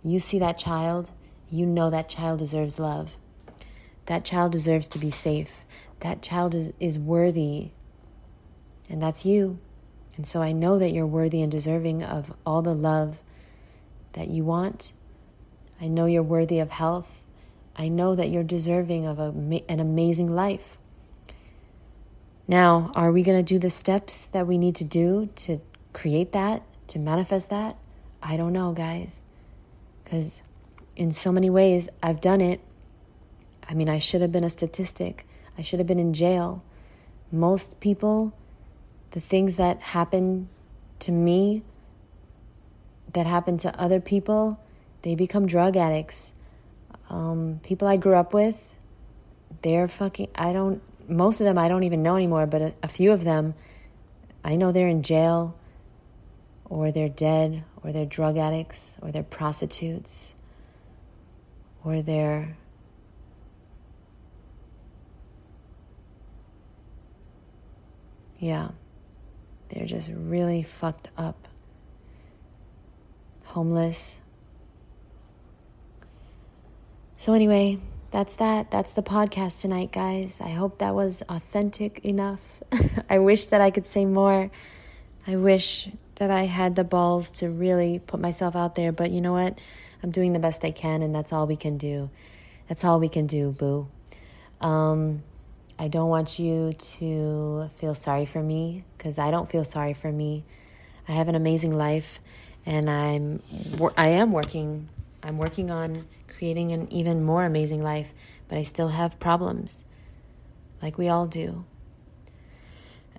you 0.04 0.19
see 0.19 0.39
that 0.39 0.58
child, 0.58 1.12
you 1.49 1.65
know 1.65 1.89
that 1.89 2.08
child 2.08 2.39
deserves 2.39 2.77
love. 2.77 3.17
That 4.06 4.25
child 4.25 4.51
deserves 4.51 4.88
to 4.89 4.99
be 4.99 5.10
safe. 5.10 5.63
That 6.01 6.21
child 6.21 6.54
is, 6.54 6.73
is 6.80 6.99
worthy. 6.99 7.71
And 8.89 9.01
that's 9.01 9.25
you. 9.25 9.60
And 10.15 10.27
so 10.27 10.41
I 10.41 10.51
know 10.51 10.77
that 10.77 10.91
you're 10.91 11.08
worthy 11.08 11.41
and 11.41 11.51
deserving 11.51 12.04
of 12.04 12.34
all 12.45 12.62
the 12.62 12.75
love 12.75 13.19
that 14.13 14.30
you 14.30 14.43
want 14.43 14.93
I 15.82 15.88
know 15.88 16.06
you're 16.06 16.21
worthy 16.21 16.60
of 16.60 16.69
health. 16.69 17.24
I 17.76 17.88
know 17.88 18.15
that 18.15 18.30
you're 18.30 18.43
deserving 18.43 19.08
of 19.08 19.19
a, 19.19 19.34
an 19.67 19.80
amazing 19.80 20.34
life. 20.34 20.78
Now, 22.47 22.91
are 22.93 23.12
we 23.12 23.24
going 23.24 23.43
to 23.43 23.54
do 23.54 23.58
the 23.58 23.71
steps 23.71 24.26
that 24.26 24.45
we 24.45 24.60
need 24.60 24.76
to 24.76 24.84
do 24.84 25.30
to 25.38 25.60
create 25.91 26.34
that, 26.34 26.62
to 26.89 27.00
manifest 27.00 27.50
that? 27.50 27.78
I 28.21 28.38
don't 28.38 28.54
know, 28.54 28.74
guys. 28.74 29.24
Because 30.04 30.43
in 30.95 31.12
so 31.12 31.32
many 31.32 31.50
ways, 31.50 31.89
I've 32.04 32.21
done 32.21 32.41
it. 32.41 32.62
I 33.67 33.74
mean, 33.74 33.89
I 33.89 33.97
should 33.97 34.21
have 34.21 34.32
been 34.32 34.43
a 34.43 34.50
statistic, 34.50 35.26
I 35.58 35.63
should 35.63 35.80
have 35.80 35.88
been 35.88 36.00
in 36.00 36.13
jail. 36.13 36.63
Most 37.32 37.80
people, 37.80 38.34
the 39.12 39.19
things 39.19 39.56
that 39.56 39.82
happen 39.82 40.50
to 41.00 41.12
me, 41.12 41.63
that 43.13 43.26
happen 43.26 43.58
to 43.60 43.82
other 43.82 44.00
people, 44.00 44.60
they 45.02 45.15
become 45.15 45.47
drug 45.47 45.76
addicts. 45.78 46.34
Um, 47.10 47.60
people 47.63 47.88
I 47.88 47.97
grew 47.97 48.15
up 48.15 48.34
with, 48.34 48.76
they're 49.62 49.88
fucking, 49.88 50.30
I 50.36 50.54
don't, 50.54 50.82
most 51.10 51.41
of 51.41 51.45
them 51.45 51.58
I 51.58 51.67
don't 51.67 51.84
even 51.84 52.04
know 52.04 52.15
anymore, 52.15 52.45
but 52.45 52.62
a, 52.62 52.74
a 52.84 52.88
few 52.88 53.12
of 53.12 53.24
them, 53.24 53.54
I 54.43 54.56
know 54.56 54.71
they're 54.71 54.88
in 54.88 55.04
jail 55.04 55.56
or 56.65 56.91
they're 56.91 57.10
dead 57.10 57.63
or 57.84 57.91
they're 57.91 58.06
drug 58.06 58.38
addicts 58.38 58.95
or 59.02 59.12
they're 59.12 59.24
prostitutes 59.24 60.34
or 61.84 62.02
they're 62.02 62.56
yeah 68.39 68.69
they're 69.69 69.86
just 69.86 70.10
really 70.13 70.63
fucked 70.63 71.10
up 71.17 71.47
homeless 73.51 74.21
so 77.17 77.33
anyway 77.33 77.77
that's 78.11 78.35
that. 78.35 78.71
That's 78.71 78.91
the 78.91 79.01
podcast 79.01 79.61
tonight, 79.61 79.93
guys. 79.93 80.41
I 80.41 80.49
hope 80.49 80.79
that 80.79 80.93
was 80.93 81.23
authentic 81.29 82.03
enough. 82.03 82.61
I 83.09 83.19
wish 83.19 83.45
that 83.45 83.61
I 83.61 83.71
could 83.71 83.87
say 83.87 84.03
more. 84.03 84.51
I 85.25 85.37
wish 85.37 85.87
that 86.15 86.29
I 86.29 86.43
had 86.43 86.75
the 86.75 86.83
balls 86.83 87.31
to 87.33 87.49
really 87.49 87.99
put 87.99 88.19
myself 88.19 88.53
out 88.53 88.75
there, 88.75 88.91
but 88.91 89.11
you 89.11 89.21
know 89.21 89.31
what? 89.31 89.57
I'm 90.03 90.11
doing 90.11 90.33
the 90.33 90.39
best 90.39 90.65
I 90.65 90.71
can, 90.71 91.01
and 91.01 91.15
that's 91.15 91.31
all 91.31 91.47
we 91.47 91.55
can 91.55 91.77
do. 91.77 92.09
That's 92.67 92.83
all 92.83 92.99
we 92.99 93.07
can 93.07 93.27
do, 93.27 93.51
boo. 93.51 93.87
Um, 94.59 95.23
I 95.79 95.87
don't 95.87 96.09
want 96.09 96.37
you 96.37 96.73
to 96.73 97.69
feel 97.77 97.95
sorry 97.95 98.25
for 98.25 98.43
me 98.43 98.83
because 98.97 99.17
I 99.17 99.31
don't 99.31 99.49
feel 99.49 99.63
sorry 99.63 99.93
for 99.93 100.11
me. 100.11 100.43
I 101.07 101.13
have 101.13 101.29
an 101.29 101.35
amazing 101.35 101.77
life, 101.77 102.19
and 102.65 102.89
I'm 102.89 103.41
I 103.97 104.10
am 104.10 104.32
working. 104.32 104.89
I'm 105.24 105.38
working 105.38 105.69
on 105.69 106.08
creating 106.28 106.71
an 106.71 106.91
even 106.91 107.24
more 107.24 107.45
amazing 107.45 107.84
life, 107.84 108.13
but 108.47 108.58
I 108.58 108.63
still 108.63 108.89
have 108.89 109.19
problems, 109.19 109.84
like 110.82 110.97
we 110.97 111.10
all 111.10 111.28
do. 111.28 111.65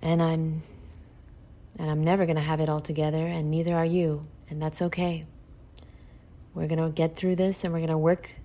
And 0.01 0.21
I'm 0.21 0.63
and 1.79 1.89
I'm 1.89 2.03
never 2.03 2.25
going 2.25 2.35
to 2.35 2.41
have 2.41 2.59
it 2.59 2.69
all 2.69 2.81
together, 2.81 3.25
and 3.25 3.49
neither 3.49 3.75
are 3.75 3.85
you, 3.85 4.27
and 4.49 4.61
that's 4.61 4.81
okay. 4.81 5.25
We're 6.53 6.67
going 6.67 6.83
to 6.83 6.89
get 6.89 7.15
through 7.15 7.35
this 7.35 7.63
and 7.63 7.73
we're 7.73 7.79
going 7.79 7.89
to 7.89 7.97
work 7.97 8.35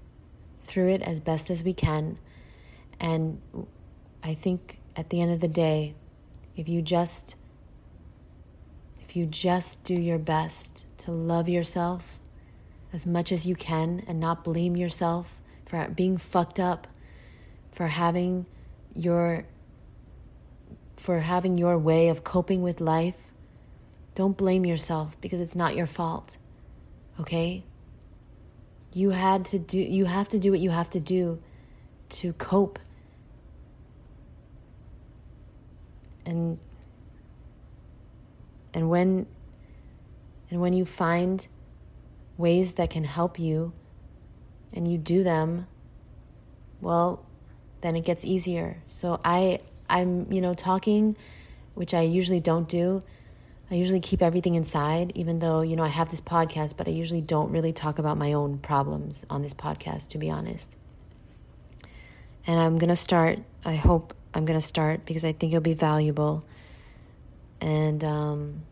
through 0.63 0.89
it 0.89 1.03
as 1.03 1.21
best 1.21 1.51
as 1.51 1.63
we 1.63 1.75
can. 1.75 2.19
And 2.99 3.41
I 4.23 4.35
think 4.35 4.79
at 4.97 5.11
the 5.11 5.21
end 5.21 5.33
of 5.33 5.41
the 5.41 5.49
day, 5.49 5.95
if 6.57 6.69
you 6.69 6.83
just 6.83 7.37
you 9.19 9.27
just 9.27 9.83
do 9.83 9.95
your 9.95 10.19
best 10.19 10.87
to 10.99 11.11
love 11.11 11.49
yourself 11.49 12.21
as 12.93 13.05
much 13.05 13.33
as 13.33 13.47
you 13.47 13.57
can 13.57 14.05
and 14.07 14.21
not 14.21 14.45
blame 14.45 14.77
yourself 14.77 15.41
for 15.67 15.89
being 15.89 16.17
fucked 16.17 16.61
up, 16.61 16.87
for 17.73 17.89
having 17.89 18.47
your 18.95 19.45
for 20.97 21.21
having 21.21 21.59
your 21.59 21.79
way 21.79 22.09
of 22.09 22.25
coping 22.25 22.63
with 22.63 22.81
life. 22.81 23.33
Don't 24.15 24.37
blame 24.37 24.65
yourself 24.65 25.21
because 25.21 25.41
it's 25.41 25.55
not 25.55 25.77
your 25.77 25.87
fault. 25.87 26.39
Okay? 27.21 27.65
You 28.93 29.11
had 29.11 29.45
to 29.47 29.59
do 29.59 29.79
you 29.79 30.05
have 30.05 30.29
to 30.31 30.39
do 30.39 30.53
what 30.53 30.61
you 30.61 30.71
have 30.71 30.91
to 30.91 31.01
do 31.01 31.41
to 32.11 32.33
cope. 32.35 32.79
And 36.25 36.59
and 38.79 38.89
when 38.89 39.27
and 40.53 40.61
when 40.61 40.73
you 40.73 40.85
find 40.85 41.49
ways 42.37 42.75
that 42.75 42.91
can 42.91 43.03
help 43.03 43.37
you 43.37 43.73
and 44.73 44.87
you 44.87 44.97
do 44.97 45.25
them, 45.25 45.67
well, 46.81 47.27
then 47.81 47.97
it 47.97 48.05
gets 48.05 48.25
easier. 48.25 48.81
So 48.87 49.19
I 49.25 49.59
I'm, 49.91 50.31
you 50.33 50.41
know, 50.41 50.55
talking, 50.55 51.17
which 51.75 51.93
I 51.93 52.03
usually 52.03 52.39
don't 52.39 52.69
do. 52.69 53.01
I 53.69 53.75
usually 53.75 53.99
keep 53.99 54.23
everything 54.23 54.55
inside, 54.55 55.11
even 55.17 55.41
though, 55.41 55.63
you 55.63 55.75
know, 55.75 55.83
I 55.83 55.89
have 55.89 56.13
this 56.13 56.21
podcast, 56.21 56.77
but 56.77 56.87
I 56.87 56.93
usually 56.93 57.21
don't 57.21 57.51
really 57.51 57.73
talk 57.73 57.99
about 57.99 58.17
my 58.17 58.33
own 58.33 58.59
problems 58.59 59.27
on 59.29 59.43
this 59.43 59.55
podcast, 59.55 60.11
to 60.11 60.19
be 60.19 60.31
honest. 60.31 60.77
And 62.47 62.61
I'm 62.61 62.79
going 62.79 62.91
to 62.91 62.97
start, 62.97 63.41
I 63.65 63.75
hope 63.75 64.15
I'm 64.35 64.45
going 64.45 64.59
to 64.59 64.65
start 64.65 65.05
because 65.05 65.25
I 65.25 65.33
think 65.33 65.53
it'll 65.53 65.63
be 65.63 65.75
valuable. 65.75 66.45
And, 67.61 68.03
um, 68.05 68.63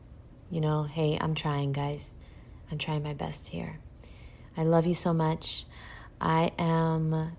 you 0.50 0.60
know, 0.60 0.84
hey, 0.84 1.18
I'm 1.20 1.34
trying, 1.34 1.72
guys. 1.72 2.14
I'm 2.70 2.78
trying 2.78 3.02
my 3.02 3.14
best 3.14 3.48
here. 3.48 3.78
I 4.56 4.64
love 4.64 4.86
you 4.86 4.94
so 4.94 5.12
much. 5.12 5.66
I 6.20 6.50
am 6.58 7.36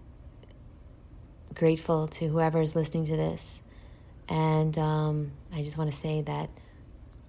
grateful 1.54 2.08
to 2.08 2.28
whoever 2.28 2.62
is 2.62 2.76
listening 2.76 3.06
to 3.08 3.18
this. 3.18 3.62
And 4.30 4.78
um, 4.78 5.32
I 5.54 5.64
just 5.64 5.78
want 5.78 5.92
to 5.92 5.98
say 5.98 6.22
that 6.22 6.50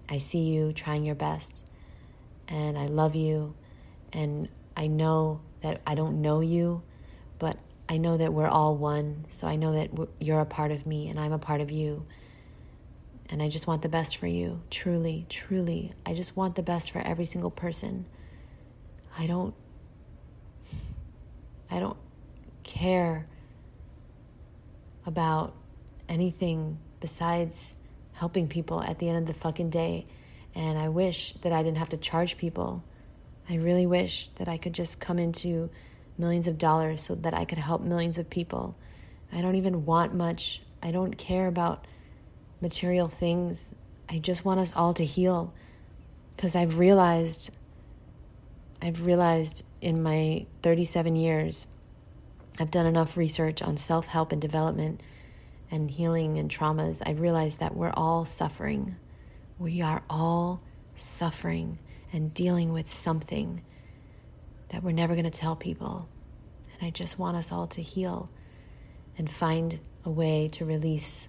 I 0.09 0.19
see 0.19 0.41
you 0.41 0.73
trying 0.73 1.05
your 1.05 1.15
best. 1.15 1.65
And 2.49 2.79
I 2.79 2.87
love 2.87 3.15
you. 3.15 3.55
And 4.13 4.49
I 4.77 4.87
know 4.87 5.41
that 5.63 5.81
I 5.87 5.95
don't 5.95 6.23
know 6.23 6.41
you, 6.41 6.83
but 7.39 7.59
I 7.89 7.97
know 7.97 8.17
that 8.17 8.33
we're 8.33 8.49
all 8.49 8.77
one. 8.77 9.25
So 9.31 9.47
I 9.47 9.57
know 9.57 9.73
that 9.73 9.91
you're 10.21 10.41
a 10.41 10.47
part 10.47 10.71
of 10.71 10.87
me 10.87 11.09
and 11.09 11.19
I'm 11.19 11.33
a 11.33 11.39
part 11.39 11.61
of 11.61 11.71
you. 11.71 12.07
And 13.31 13.43
I 13.43 13.49
just 13.49 13.67
want 13.67 13.83
the 13.83 13.89
best 13.89 14.17
for 14.17 14.27
you. 14.27 14.63
Truly, 14.71 15.27
truly. 15.29 15.93
I 16.07 16.15
just 16.15 16.37
want 16.37 16.55
the 16.55 16.63
best 16.63 16.91
for 16.91 16.99
every 16.99 17.27
single 17.27 17.51
person. 17.51 18.07
I 19.19 19.27
don't 19.27 19.55
I 21.71 21.81
don't 21.81 21.99
care 22.63 23.27
about 25.05 25.55
anything 26.09 26.79
besides 27.01 27.77
helping 28.13 28.49
people 28.49 28.83
at 28.83 28.99
the 28.99 29.09
end 29.09 29.19
of 29.19 29.27
the 29.27 29.35
fucking 29.35 29.71
day. 29.71 30.07
And 30.55 30.79
I 30.79 30.89
wish 30.89 31.35
that 31.43 31.53
I 31.53 31.63
didn't 31.63 31.79
have 31.79 31.91
to 31.91 31.97
charge 31.99 32.39
people. 32.39 32.83
I 33.49 33.57
really 33.57 33.87
wish 33.87 34.29
that 34.37 34.49
I 34.49 34.57
could 34.57 34.73
just 34.73 34.99
come 34.99 35.19
into 35.19 35.71
millions 36.17 36.47
of 36.47 36.59
dollars 36.59 37.03
so 37.03 37.15
that 37.17 37.35
I 37.35 37.45
could 37.45 37.59
help 37.59 37.83
millions 37.83 38.19
of 38.19 38.29
people. 38.29 38.77
I 39.33 39.41
don't 39.41 39.55
even 39.57 39.85
want 39.85 40.15
much. 40.15 40.63
I 40.83 40.91
don't 40.91 41.17
care 41.17 41.47
about 41.47 41.87
material 42.61 43.09
things. 43.09 43.75
I 44.09 44.19
just 44.19 44.45
want 44.45 44.61
us 44.61 44.75
all 44.75 44.95
to 44.95 45.05
heal 45.05 45.53
because 46.37 46.57
I've 46.57 46.79
realized 46.79 47.51
I've 48.81 49.05
realized 49.05 49.65
in 49.81 50.03
my 50.03 50.47
37 50.63 51.17
years 51.17 51.67
I've 52.61 52.71
done 52.71 52.87
enough 52.87 53.17
research 53.17 53.63
on 53.63 53.77
self-help 53.77 54.33
and 54.33 54.41
development 54.41 55.01
and 55.71 55.91
healing 55.91 56.39
and 56.39 56.51
traumas. 56.51 57.03
I've 57.07 57.21
realized 57.21 57.61
that 57.61 57.77
we're 57.77 57.93
all 57.95 58.25
suffering. 58.25 58.97
We 59.59 59.81
are 59.81 60.03
all 60.11 60.61
suffering 60.95 61.79
and 62.13 62.33
dealing 62.35 62.73
with 62.73 62.89
something 62.89 63.63
that 64.71 64.83
we're 64.83 64.93
never 64.93 65.15
going 65.15 65.31
to 65.31 65.31
tell 65.31 65.57
people. 65.57 66.09
And 66.73 66.87
I 66.87 66.91
just 66.91 67.19
want 67.19 67.37
us 67.37 67.53
all 67.53 67.67
to 67.69 67.83
heal 67.83 68.29
and 69.17 69.31
find 69.31 69.79
a 70.05 70.11
way 70.11 70.49
to 70.53 70.65
release 70.65 71.29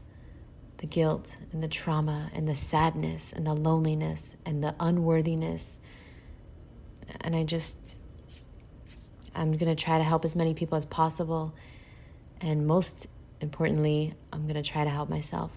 the 0.79 0.87
guilt 0.87 1.35
and 1.51 1.61
the 1.61 1.67
trauma 1.67 2.31
and 2.33 2.47
the 2.47 2.55
sadness 2.55 3.33
and 3.33 3.45
the 3.45 3.53
loneliness 3.53 4.35
and 4.45 4.63
the 4.63 4.73
unworthiness. 4.79 5.79
And 7.21 7.35
I 7.35 7.43
just, 7.43 7.97
I'm 9.35 9.51
going 9.51 9.75
to 9.75 9.81
try 9.81 9.97
to 9.97 10.03
help 10.03 10.23
as 10.23 10.35
many 10.35 10.53
people 10.53 10.77
as 10.77 10.85
possible. 10.85 11.53
And 12.39 12.65
most 12.65 13.07
importantly, 13.41 14.13
I'm 14.31 14.43
going 14.43 14.61
to 14.61 14.63
try 14.63 14.85
to 14.85 14.89
help 14.89 15.09
myself. 15.09 15.51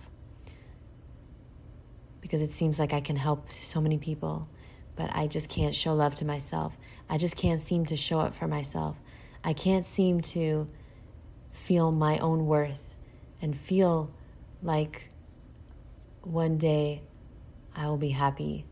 Because 2.20 2.40
it 2.40 2.50
seems 2.50 2.80
like 2.80 2.92
I 2.92 3.00
can 3.00 3.16
help 3.16 3.48
so 3.50 3.80
many 3.80 3.98
people, 3.98 4.48
but 4.96 5.14
I 5.14 5.28
just 5.28 5.48
can't 5.48 5.74
show 5.74 5.94
love 5.94 6.16
to 6.16 6.24
myself. 6.24 6.76
I 7.08 7.16
just 7.16 7.36
can't 7.36 7.60
seem 7.60 7.86
to 7.86 7.96
show 7.96 8.18
up 8.18 8.34
for 8.34 8.48
myself. 8.48 8.96
I 9.44 9.52
can't 9.52 9.86
seem 9.86 10.20
to 10.20 10.68
feel 11.52 11.92
my 11.92 12.18
own 12.18 12.46
worth 12.46 12.94
and 13.40 13.56
feel 13.56 14.10
like 14.62 15.11
one 16.22 16.58
day 16.58 17.02
I 17.74 17.86
will 17.86 17.96
be 17.96 18.10
happy. 18.10 18.64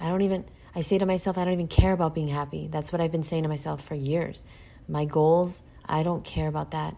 I 0.00 0.08
don't 0.08 0.22
even, 0.22 0.44
I 0.74 0.82
say 0.82 0.98
to 0.98 1.06
myself, 1.06 1.38
I 1.38 1.44
don't 1.44 1.54
even 1.54 1.68
care 1.68 1.92
about 1.92 2.14
being 2.14 2.28
happy. 2.28 2.68
That's 2.70 2.92
what 2.92 3.00
I've 3.00 3.12
been 3.12 3.24
saying 3.24 3.42
to 3.44 3.48
myself 3.48 3.84
for 3.84 3.94
years. 3.94 4.44
My 4.88 5.04
goals, 5.04 5.62
I 5.84 6.02
don't 6.02 6.24
care 6.24 6.48
about 6.48 6.70
that 6.72 6.96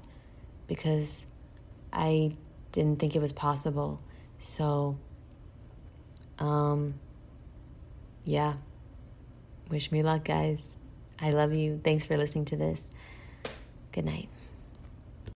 because 0.66 1.26
I 1.92 2.36
didn't 2.72 2.98
think 2.98 3.16
it 3.16 3.22
was 3.22 3.32
possible. 3.32 4.00
So, 4.38 4.98
um, 6.38 6.94
yeah, 8.24 8.54
Wish 9.70 9.92
me 9.92 10.02
luck, 10.02 10.24
guys. 10.24 10.60
I 11.20 11.30
love 11.30 11.52
you. 11.52 11.80
Thanks 11.82 12.04
for 12.04 12.16
listening 12.16 12.46
to 12.46 12.56
this. 12.56 12.82
Good 13.92 14.04
night. 14.04 14.28